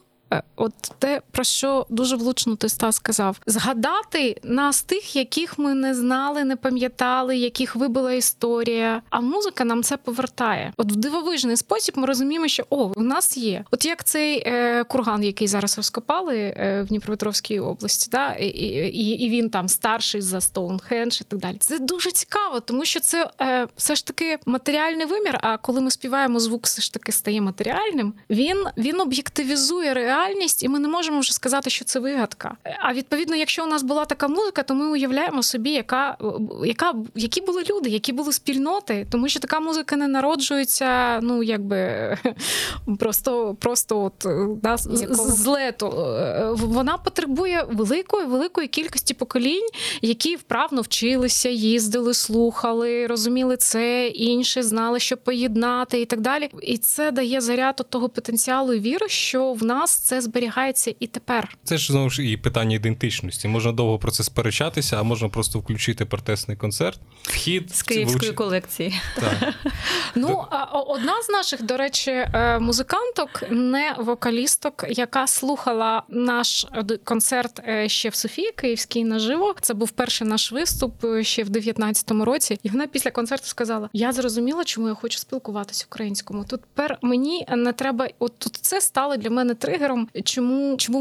от 0.56 0.72
те, 0.98 1.22
про 1.30 1.44
що 1.44 1.86
дуже 1.88 2.16
влучно 2.16 2.56
ти 2.56 2.68
Стас 2.68 2.96
сказав, 2.96 3.40
згадати 3.46 4.40
нас 4.42 4.82
тих, 4.82 5.16
яких 5.16 5.58
ми 5.58 5.74
не 5.74 5.94
знали, 5.94 6.44
не 6.44 6.56
пам'ятали, 6.56 7.36
яких 7.36 7.76
вибила 7.76 8.12
історія. 8.12 9.02
А 9.10 9.20
музика 9.20 9.64
нам 9.64 9.82
це 9.82 9.96
повертає. 9.96 10.72
От 10.76 10.92
в 10.92 10.96
дивовижний 10.96 11.56
спосіб 11.56 11.94
ми 11.98 12.06
розуміємо, 12.06 12.48
що 12.48 12.64
о, 12.70 12.86
в 12.86 13.02
нас 13.02 13.36
є. 13.36 13.64
От 13.70 13.84
як 13.84 14.04
цей 14.04 14.42
е, 14.46 14.84
курган, 14.84 15.24
який 15.24 15.48
зараз 15.48 15.76
розкопали 15.76 16.36
е, 16.36 16.82
в 16.82 16.86
Дніпропетровській 16.86 17.60
області, 17.60 18.08
да? 18.12 18.32
і, 18.32 18.46
і, 18.46 19.24
і 19.24 19.30
він 19.30 19.50
там 19.50 19.68
старший 19.68 20.20
за 20.20 20.40
Стоунхендж 20.40 21.20
і 21.20 21.24
так 21.24 21.38
далі. 21.38 21.56
Це 21.60 21.78
дуже 21.78 22.10
цікаво, 22.10 22.60
тому 22.60 22.84
що 22.84 23.00
це 23.00 23.30
е, 23.40 23.68
все 23.76 23.94
ж 23.94 24.06
таки 24.06 24.38
матеріальний 24.46 25.06
вимір. 25.06 25.38
А 25.42 25.56
коли 25.56 25.80
ми 25.80 25.90
співаємо, 25.90 26.40
звук 26.40 26.64
все 26.64 26.82
ж 26.82 26.92
таки 26.92 27.12
стає 27.12 27.40
матеріальним. 27.40 28.14
Він 28.30 28.64
він 28.76 29.00
об'єктивізує 29.00 29.94
реальність 29.94 30.17
реальність, 30.18 30.62
і 30.64 30.68
ми 30.68 30.78
не 30.78 30.88
можемо 30.88 31.20
вже 31.20 31.32
сказати, 31.32 31.70
що 31.70 31.84
це 31.84 32.00
вигадка. 32.00 32.56
А 32.80 32.92
відповідно, 32.92 33.36
якщо 33.36 33.64
у 33.64 33.66
нас 33.66 33.82
була 33.82 34.04
така 34.04 34.28
музика, 34.28 34.62
то 34.62 34.74
ми 34.74 34.86
уявляємо 34.86 35.42
собі, 35.42 35.70
яка, 35.70 36.16
яка 36.64 36.94
які 37.14 37.40
були 37.40 37.64
люди, 37.70 37.90
які 37.90 38.12
були 38.12 38.32
спільноти, 38.32 39.06
тому 39.10 39.28
що 39.28 39.40
така 39.40 39.60
музика 39.60 39.96
не 39.96 40.08
народжується, 40.08 41.20
ну 41.22 41.42
якби 41.42 42.16
просто 42.98 43.56
просто 43.60 44.02
от 44.02 44.26
да, 44.62 44.76
з 44.76 45.46
лету. 45.46 46.16
Вона 46.52 46.98
потребує 46.98 47.66
великої 47.70 48.26
великої 48.26 48.68
кількості 48.68 49.14
поколінь, 49.14 49.68
які 50.02 50.36
вправно 50.36 50.80
вчилися, 50.80 51.48
їздили, 51.48 52.14
слухали, 52.14 53.06
розуміли 53.06 53.56
це, 53.56 54.08
інше 54.08 54.62
знали, 54.62 55.00
що 55.00 55.16
поєднати, 55.16 56.00
і 56.00 56.04
так 56.04 56.20
далі. 56.20 56.50
І 56.62 56.78
це 56.78 57.10
дає 57.10 57.40
заряд 57.40 57.76
от 57.80 57.90
того 57.90 58.08
потенціалу 58.08 58.72
і 58.72 58.80
віри, 58.80 59.08
що 59.08 59.52
в 59.52 59.64
нас 59.64 60.07
це 60.08 60.20
зберігається 60.20 60.94
і 61.00 61.06
тепер. 61.06 61.56
Це 61.64 61.78
ж 61.78 61.92
знову 61.92 62.10
ж 62.10 62.24
і 62.24 62.36
питання 62.36 62.76
ідентичності. 62.76 63.48
Можна 63.48 63.72
довго 63.72 63.98
про 63.98 64.10
це 64.10 64.24
сперечатися, 64.24 64.96
а 65.00 65.02
можна 65.02 65.28
просто 65.28 65.58
включити 65.58 66.04
протестний 66.04 66.56
концерт. 66.56 67.00
Вхід 67.22 67.74
з 67.74 67.82
київської 67.82 68.32
колекції. 68.32 69.00
Так. 69.14 69.54
Ну 70.14 70.44
одна 70.86 71.22
з 71.22 71.28
наших, 71.28 71.62
до 71.62 71.76
речі, 71.76 72.10
е, 72.10 72.58
музиканток, 72.58 73.42
не 73.50 73.94
вокалісток, 73.98 74.84
яка 74.88 75.26
слухала 75.26 76.02
наш 76.08 76.66
концерт 77.04 77.60
е, 77.68 77.88
ще 77.88 78.08
в 78.08 78.14
Софії 78.14 78.52
Київській 78.52 79.04
наживо. 79.04 79.54
Це 79.60 79.74
був 79.74 79.90
перший 79.90 80.26
наш 80.26 80.52
виступ 80.52 81.04
е, 81.04 81.24
ще 81.24 81.44
в 81.44 81.48
19-му 81.48 82.24
році. 82.24 82.58
І 82.62 82.68
вона 82.68 82.86
після 82.86 83.10
концерту 83.10 83.46
сказала: 83.46 83.88
Я 83.92 84.12
зрозуміла, 84.12 84.64
чому 84.64 84.88
я 84.88 84.94
хочу 84.94 85.18
спілкуватися 85.18 85.86
українському. 85.88 86.44
Тут 86.44 86.60
тепер 86.60 86.98
мені 87.02 87.46
не 87.56 87.72
треба. 87.72 88.08
От 88.18 88.38
тут 88.38 88.56
це 88.56 88.80
стало 88.80 89.16
для 89.16 89.30
мене 89.30 89.54
тригером. 89.54 89.97
Чому 90.24 90.76
чому 90.76 90.98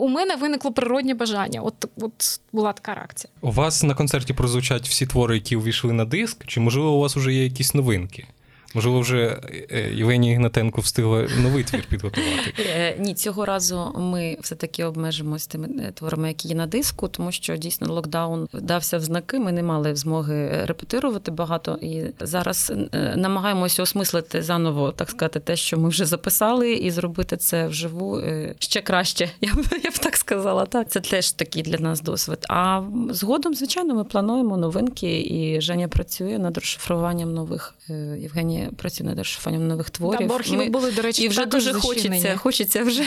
у 0.00 0.08
мене 0.08 0.36
виникло 0.36 0.72
природнє 0.72 1.14
бажання? 1.14 1.60
От 1.60 1.74
от 2.00 2.40
була 2.52 2.72
така 2.72 2.94
реакція. 2.94 3.32
У 3.40 3.50
вас 3.50 3.82
на 3.82 3.94
концерті 3.94 4.32
прозвучать 4.32 4.88
всі 4.88 5.06
твори, 5.06 5.34
які 5.34 5.56
увійшли 5.56 5.92
на 5.92 6.04
диск, 6.04 6.46
чи 6.46 6.60
можливо 6.60 6.90
у 6.90 7.00
вас 7.00 7.16
вже 7.16 7.32
є 7.32 7.44
якісь 7.44 7.74
новинки? 7.74 8.26
Можливо, 8.74 9.00
вже 9.00 9.40
е, 9.70 9.90
Євгенія 9.94 10.32
Ігнатенко 10.32 10.80
встигла 10.80 11.26
новий 11.42 11.64
твір 11.64 11.84
підготувати. 11.88 12.54
Е, 12.76 12.96
ні, 12.98 13.14
цього 13.14 13.44
разу 13.44 13.94
ми 13.98 14.36
все-таки 14.40 14.84
обмежимося 14.84 15.48
тими 15.50 15.68
е, 15.68 15.92
творами, 15.92 16.28
які 16.28 16.48
є 16.48 16.54
на 16.54 16.66
диску, 16.66 17.08
тому 17.08 17.32
що 17.32 17.56
дійсно 17.56 17.92
локдаун 17.94 18.48
дався 18.52 18.98
в 18.98 19.00
знаки. 19.00 19.38
Ми 19.38 19.52
не 19.52 19.62
мали 19.62 19.96
змоги 19.96 20.64
репетирувати 20.64 21.30
багато 21.30 21.78
і 21.82 22.02
зараз 22.20 22.72
намагаємося 23.16 23.82
осмислити 23.82 24.42
заново, 24.42 24.92
так 24.92 25.10
сказати, 25.10 25.40
те, 25.40 25.56
що 25.56 25.78
ми 25.78 25.88
вже 25.88 26.04
записали, 26.04 26.72
і 26.72 26.90
зробити 26.90 27.36
це 27.36 27.66
вживу 27.66 28.22
ще 28.58 28.80
краще. 28.80 29.30
Я 29.40 29.54
б 29.54 29.64
я 29.84 29.90
б 29.90 29.98
так 29.98 30.16
сказала. 30.16 30.66
Так, 30.66 30.90
це 30.90 31.00
теж 31.00 31.32
такий 31.32 31.62
для 31.62 31.78
нас 31.78 32.00
досвід. 32.00 32.38
А 32.48 32.82
згодом, 33.10 33.54
звичайно, 33.54 33.94
ми 33.94 34.04
плануємо 34.04 34.56
новинки, 34.56 35.20
і 35.20 35.60
Женя 35.60 35.88
працює 35.88 36.38
над 36.38 36.56
розшифруванням 36.58 37.34
нових 37.34 37.74
Євгенія 38.18 38.59
над 39.00 39.18
аршифанням 39.18 39.68
нових 39.68 39.90
творів. 39.90 40.28
Да, 40.28 40.34
архіви 40.34 40.64
Ми... 40.64 40.70
були, 40.70 40.92
до 40.92 41.02
речі, 41.02 41.22
і 41.22 41.28
вже 41.28 41.46
дуже 41.46 41.72
хочеться. 41.72 42.36
Хочеться 42.36 42.82
вже 42.82 43.04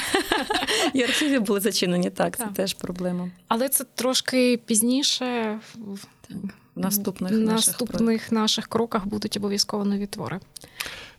і 0.94 1.04
архіви 1.04 1.40
були 1.40 1.60
зачинені. 1.60 2.10
Так, 2.10 2.38
це 2.38 2.46
теж 2.56 2.74
проблема. 2.74 3.30
Але 3.48 3.70
це 3.70 3.84
трошки 3.96 4.60
пізніше. 4.66 5.60
Так. 6.28 6.38
В 6.76 6.80
наступних, 6.80 7.32
наступних 7.32 8.02
наших, 8.02 8.32
наших 8.32 8.68
кроках 8.68 9.06
будуть 9.06 9.38
обов'язково 9.38 9.86
нові 9.86 10.08
твори. 10.08 10.40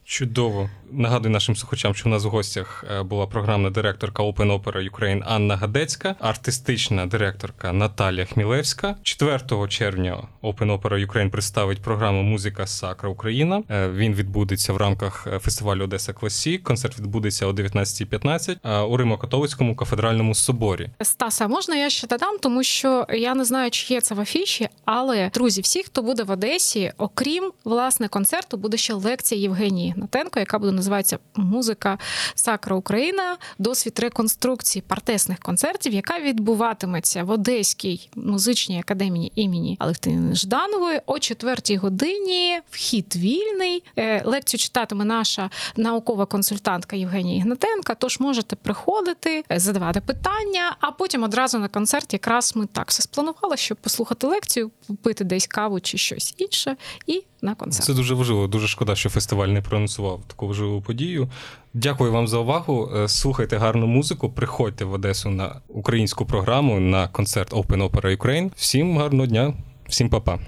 Чудово. 0.05 0.71
Нагадую 0.93 1.33
нашим 1.33 1.57
слухачам, 1.57 1.95
що 1.95 2.09
у 2.09 2.13
нас 2.13 2.25
в 2.25 2.29
гостях 2.29 2.85
е, 2.91 3.03
була 3.03 3.27
програмна 3.27 3.71
директорка 3.71 4.23
Open 4.23 4.61
Opera 4.61 4.91
Ukraine 4.91 5.23
Анна 5.27 5.57
Гадецька, 5.57 6.15
артистична 6.21 7.07
директорка 7.07 7.73
Наталія 7.73 8.25
Хмілевська. 8.25 8.97
4 9.03 9.41
червня 9.69 10.23
Open 10.43 10.81
Opera 10.81 11.07
Ukraine 11.07 11.31
представить 11.31 11.83
програму 11.83 12.23
Музика 12.23 12.67
Сакра 12.67 13.09
Україна. 13.09 13.63
Е, 13.71 13.89
він 13.89 14.15
відбудеться 14.15 14.73
в 14.73 14.77
рамках 14.77 15.27
е, 15.33 15.39
фестивалю 15.39 15.85
Одеса 15.85 16.13
Класік. 16.13 16.63
Концерт 16.63 16.99
відбудеться 16.99 17.47
о 17.47 17.51
19.15 17.51 18.85
у 18.85 18.97
Римо-католицькому 18.97 19.77
кафедральному 19.77 20.35
соборі. 20.35 20.91
Стаса, 21.03 21.49
можна 21.49 21.77
я 21.77 21.91
ще 21.91 22.07
додам, 22.07 22.39
тому 22.39 22.63
що 22.63 23.07
я 23.11 23.35
не 23.35 23.45
знаю, 23.45 23.71
чи 23.71 23.95
є 23.95 24.01
це 24.01 24.15
в 24.15 24.21
афіші, 24.21 24.69
але 24.85 25.31
друзі, 25.35 25.61
всі, 25.61 25.83
хто 25.83 26.03
буде 26.03 26.23
в 26.23 26.31
Одесі, 26.31 26.93
окрім 26.99 27.53
власне 27.65 28.09
концерту, 28.09 28.57
буде 28.57 28.77
ще 28.77 28.95
лекція 28.95 29.41
Євгенії. 29.41 29.94
Ігнатенко, 29.95 30.41
яка 30.41 30.59
буде 30.59 30.73
називатися 30.73 31.19
Музика 31.35 31.99
Сакра 32.35 32.77
Україна, 32.77 33.37
досвід 33.59 33.99
реконструкції 33.99 34.83
партесних 34.89 35.39
концертів, 35.39 35.95
яка 35.95 36.21
відбуватиметься 36.21 37.25
в 37.25 37.31
Одеській 37.31 38.11
музичній 38.17 38.81
академії 38.81 39.33
імені 39.35 39.77
Алевтини 39.81 40.35
Жданової 40.35 41.01
о 41.07 41.19
4 41.19 41.77
годині. 41.77 42.61
Вхід 42.71 43.17
вільний. 43.17 43.83
Е, 43.97 44.23
лекцію 44.25 44.59
читатиме 44.59 45.05
наша 45.05 45.51
наукова 45.77 46.27
консультантка 46.27 46.97
Євгенія 46.97 47.37
Ігнатенка. 47.37 47.95
Тож 47.95 48.21
можете 48.21 48.57
приходити, 48.57 49.45
е, 49.53 49.59
задавати 49.59 50.01
питання, 50.01 50.77
а 50.81 50.91
потім 50.91 51.23
одразу 51.23 51.59
на 51.59 51.69
концерт 51.69 52.13
якраз 52.13 52.57
ми 52.57 52.67
так 52.67 52.89
все 52.89 53.03
спланували, 53.03 53.57
щоб 53.57 53.79
послухати 53.79 54.27
лекцію, 54.27 54.71
пити 55.03 55.25
десь 55.25 55.47
каву 55.47 55.81
чи 55.81 55.99
щось 55.99 56.35
інше. 56.39 56.77
і 57.07 57.23
на 57.45 57.55
концерт. 57.55 57.87
Це 57.87 57.95
дуже 57.95 58.15
важливо. 58.15 58.47
Дуже 58.47 58.69
шкода, 58.69 58.95
що 58.95 59.11
фестиваль 59.11 59.49
не 59.49 59.63
проанонсував 59.63 60.21
таку 60.27 60.49
важливу 60.49 60.81
подію. 60.81 61.29
Дякую 61.75 62.13
вам 62.13 62.29
за 62.29 62.39
увагу. 62.39 62.91
Е, 62.97 63.09
слухайте 63.09 63.57
гарну 63.57 63.87
музику. 63.87 64.31
Приходьте 64.31 64.85
в 64.85 64.93
Одесу 64.93 65.31
на 65.31 65.61
українську 65.69 66.27
програму 66.27 66.81
на 66.81 67.09
концерт 67.09 67.53
Open 67.53 67.91
Opera 67.91 68.19
Ukraine. 68.19 68.51
Всім 68.57 68.99
гарного 68.99 69.27
дня, 69.27 69.55
всім 69.89 70.09
па-па. 70.09 70.39